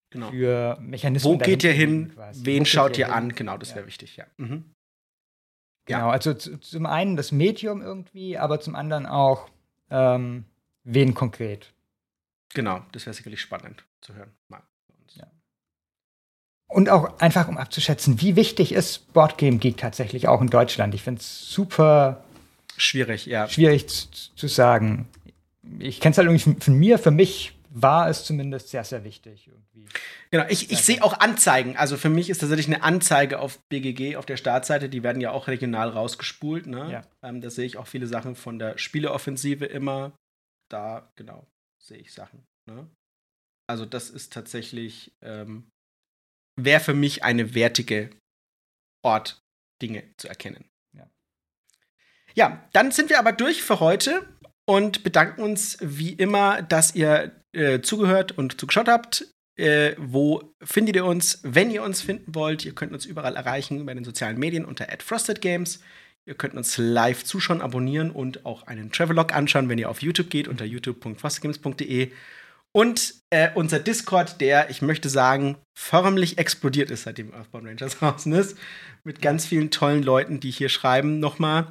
genau. 0.09 0.29
für 0.29 0.77
Mechanismen 0.79 1.33
Wo 1.33 1.37
geht 1.37 1.63
ihr 1.63 1.71
hin? 1.71 2.13
Wen 2.33 2.61
Wo 2.61 2.65
schaut 2.65 2.97
ihr 2.97 3.13
an? 3.13 3.33
Genau, 3.33 3.57
das 3.57 3.69
wäre 3.69 3.81
ja. 3.81 3.87
wichtig, 3.87 4.17
ja. 4.17 4.25
Mhm. 4.37 4.65
Genau, 5.85 6.09
also 6.09 6.33
zum 6.33 6.85
einen 6.85 7.17
das 7.17 7.33
Medium 7.33 7.81
irgendwie, 7.81 8.37
aber 8.37 8.61
zum 8.61 8.75
anderen 8.75 9.05
auch 9.05 9.49
ähm, 9.89 10.45
wen 10.83 11.13
konkret. 11.13 11.73
Genau, 12.53 12.85
das 12.91 13.05
wäre 13.05 13.13
sicherlich 13.13 13.41
spannend 13.41 13.83
zu 14.01 14.13
hören. 14.15 14.31
Mal 14.47 14.61
ja. 15.13 15.27
Und 16.67 16.89
auch 16.89 17.19
einfach, 17.19 17.47
um 17.47 17.57
abzuschätzen, 17.57 18.21
wie 18.21 18.35
wichtig 18.35 18.71
ist 18.71 19.13
Boardgame 19.13 19.57
Geek 19.57 19.77
tatsächlich 19.77 20.27
auch 20.27 20.41
in 20.41 20.47
Deutschland. 20.47 20.93
Ich 20.95 21.03
finde 21.03 21.21
es 21.21 21.49
super 21.49 22.23
schwierig, 22.77 23.25
ja. 23.25 23.47
Schwierig 23.47 23.87
zu, 23.87 24.07
zu 24.35 24.47
sagen. 24.47 25.07
Ich 25.79 25.99
kenne 25.99 26.11
es 26.11 26.17
halt 26.17 26.27
irgendwie 26.27 26.43
von, 26.43 26.61
von, 26.61 26.77
mir, 26.77 26.99
für 26.99 27.11
mich 27.11 27.53
war 27.69 28.09
es 28.09 28.23
zumindest 28.25 28.69
sehr, 28.69 28.83
sehr 28.83 29.03
wichtig 29.03 29.47
irgendwie. 29.47 29.87
Genau, 30.29 30.45
ich, 30.49 30.71
ich 30.71 30.83
sehe 30.83 31.03
auch 31.03 31.19
Anzeigen. 31.19 31.77
Also 31.77 31.97
für 31.97 32.09
mich 32.09 32.29
ist 32.29 32.39
tatsächlich 32.39 32.67
eine 32.67 32.83
Anzeige 32.83 33.39
auf 33.39 33.59
BGG 33.69 34.15
auf 34.15 34.25
der 34.25 34.37
Startseite. 34.37 34.89
Die 34.89 35.03
werden 35.03 35.21
ja 35.21 35.31
auch 35.31 35.47
regional 35.47 35.89
rausgespult. 35.89 36.67
Ne? 36.67 36.91
Ja. 36.91 37.01
Ähm, 37.27 37.41
da 37.41 37.49
sehe 37.49 37.65
ich 37.65 37.77
auch 37.77 37.87
viele 37.87 38.07
Sachen 38.07 38.35
von 38.35 38.59
der 38.59 38.77
Spieleoffensive 38.77 39.65
immer. 39.65 40.11
Da, 40.73 41.13
genau, 41.15 41.45
sehe 41.79 41.99
ich 41.99 42.13
Sachen. 42.13 42.47
Ne? 42.65 42.89
Also 43.69 43.85
das 43.85 44.09
ist 44.09 44.33
tatsächlich, 44.33 45.13
ähm, 45.21 45.69
wäre 46.59 46.79
für 46.79 46.95
mich 46.95 47.23
eine 47.23 47.53
wertige 47.53 48.09
Ort, 49.05 49.39
Dinge 49.83 50.03
zu 50.17 50.27
erkennen. 50.27 50.65
Ja. 50.97 51.07
Ja, 52.33 52.67
dann 52.73 52.89
sind 52.89 53.11
wir 53.11 53.19
aber 53.19 53.33
durch 53.33 53.61
für 53.61 53.81
heute 53.81 54.27
und 54.65 55.03
bedanken 55.03 55.43
uns 55.43 55.77
wie 55.79 56.13
immer, 56.13 56.63
dass 56.63 56.95
ihr 56.95 57.39
äh, 57.51 57.81
zugehört 57.81 58.31
und 58.31 58.59
zugeschaut 58.59 58.87
habt. 58.87 59.31
Äh, 59.55 59.95
wo 59.99 60.55
findet 60.63 60.95
ihr 60.95 61.05
uns? 61.05 61.39
Wenn 61.43 61.69
ihr 61.69 61.83
uns 61.83 62.01
finden 62.01 62.33
wollt, 62.33 62.65
ihr 62.65 62.73
könnt 62.73 62.93
uns 62.93 63.05
überall 63.05 63.35
erreichen 63.35 63.85
bei 63.85 63.93
den 63.93 64.05
sozialen 64.05 64.39
Medien 64.39 64.65
unter 64.65 64.87
@frostedgames. 64.99 65.83
Ihr 66.25 66.35
könnt 66.35 66.55
uns 66.55 66.77
live 66.77 67.23
zuschauen, 67.23 67.61
abonnieren 67.61 68.09
und 68.09 68.45
auch 68.45 68.67
einen 68.67 68.91
Travelog 68.91 69.33
anschauen, 69.33 69.67
wenn 69.67 69.77
ihr 69.77 69.89
auf 69.89 70.01
YouTube 70.01 70.29
geht 70.29 70.47
unter 70.47 70.63
youtube.frostedgames.de. 70.63 72.11
Und 72.71 73.15
äh, 73.29 73.49
unser 73.53 73.79
Discord, 73.79 74.41
der, 74.41 74.69
ich 74.69 74.81
möchte 74.81 75.09
sagen, 75.09 75.57
förmlich 75.77 76.37
explodiert 76.37 76.89
ist, 76.91 77.03
seitdem 77.03 77.33
Earthbound 77.33 77.67
Rangers 77.67 77.99
draußen 77.99 78.31
ist. 78.33 78.57
Mit 79.03 79.21
ganz 79.21 79.45
vielen 79.45 79.69
tollen 79.69 80.01
Leuten, 80.01 80.39
die 80.39 80.49
hier 80.49 80.69
schreiben, 80.69 81.19
nochmal. 81.19 81.67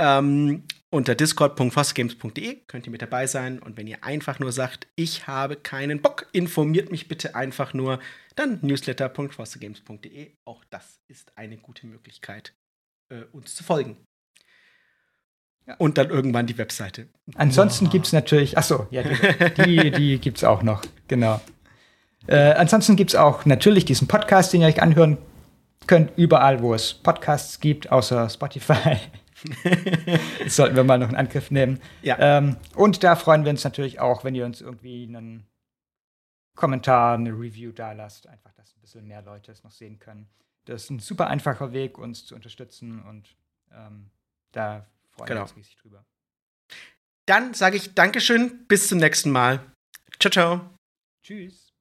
Ähm, 0.00 0.64
unter 0.90 1.14
discord.fossgames.de 1.14 2.64
könnt 2.66 2.86
ihr 2.86 2.90
mit 2.90 3.02
dabei 3.02 3.26
sein. 3.26 3.60
Und 3.60 3.76
wenn 3.76 3.86
ihr 3.86 4.02
einfach 4.02 4.40
nur 4.40 4.52
sagt, 4.52 4.88
ich 4.96 5.26
habe 5.26 5.56
keinen 5.56 6.02
Bock, 6.02 6.28
informiert 6.32 6.90
mich 6.90 7.08
bitte 7.08 7.34
einfach 7.34 7.72
nur, 7.72 8.00
dann 8.34 8.58
newsletter.fostergames.de. 8.62 10.32
Auch 10.44 10.64
das 10.70 10.98
ist 11.08 11.36
eine 11.36 11.56
gute 11.56 11.86
Möglichkeit, 11.86 12.54
äh, 13.12 13.24
uns 13.32 13.54
zu 13.54 13.62
folgen. 13.64 13.96
Ja. 15.66 15.76
Und 15.78 15.96
dann 15.98 16.10
irgendwann 16.10 16.46
die 16.46 16.58
Webseite. 16.58 17.08
Ansonsten 17.36 17.88
gibt 17.88 18.06
es 18.06 18.12
natürlich, 18.12 18.58
achso, 18.58 18.86
ja, 18.90 19.02
die, 19.02 19.76
die, 19.76 19.90
die 19.92 20.18
gibt 20.18 20.38
es 20.38 20.44
auch 20.44 20.62
noch, 20.62 20.82
genau. 21.06 21.40
Äh, 22.26 22.52
ansonsten 22.54 22.96
gibt 22.96 23.10
es 23.10 23.16
auch 23.16 23.44
natürlich 23.44 23.84
diesen 23.84 24.08
Podcast, 24.08 24.52
den 24.52 24.62
ihr 24.62 24.66
euch 24.66 24.82
anhören 24.82 25.18
könnt, 25.86 26.16
überall, 26.16 26.62
wo 26.62 26.74
es 26.74 26.94
Podcasts 26.94 27.60
gibt, 27.60 27.92
außer 27.92 28.28
Spotify. 28.28 28.96
das 30.44 30.56
sollten 30.56 30.76
wir 30.76 30.84
mal 30.84 30.98
noch 30.98 31.10
in 31.10 31.16
Angriff 31.16 31.50
nehmen. 31.50 31.80
Ja. 32.02 32.16
Ähm, 32.18 32.56
und 32.74 33.04
da 33.04 33.16
freuen 33.16 33.44
wir 33.44 33.50
uns 33.50 33.64
natürlich 33.64 34.00
auch, 34.00 34.24
wenn 34.24 34.34
ihr 34.34 34.44
uns 34.44 34.60
irgendwie 34.60 35.04
einen 35.08 35.46
Kommentar, 36.54 37.14
eine 37.14 37.30
Review 37.30 37.72
da 37.72 37.92
lasst. 37.92 38.28
Einfach, 38.28 38.52
dass 38.54 38.74
ein 38.76 38.80
bisschen 38.80 39.06
mehr 39.06 39.22
Leute 39.22 39.52
es 39.52 39.64
noch 39.64 39.72
sehen 39.72 39.98
können. 39.98 40.28
Das 40.64 40.84
ist 40.84 40.90
ein 40.90 40.98
super 41.00 41.26
einfacher 41.26 41.72
Weg, 41.72 41.98
uns 41.98 42.24
zu 42.24 42.34
unterstützen 42.34 43.02
und 43.02 43.36
ähm, 43.72 44.10
da 44.52 44.86
freuen 45.10 45.28
Genau. 45.28 45.40
wir 45.40 45.42
uns 45.44 45.56
riesig 45.56 45.76
drüber. 45.76 46.04
Dann 47.26 47.54
sage 47.54 47.76
ich 47.76 47.94
Dankeschön, 47.94 48.66
bis 48.66 48.88
zum 48.88 48.98
nächsten 48.98 49.30
Mal. 49.30 49.72
Ciao, 50.18 50.30
ciao. 50.30 50.74
Tschüss. 51.22 51.72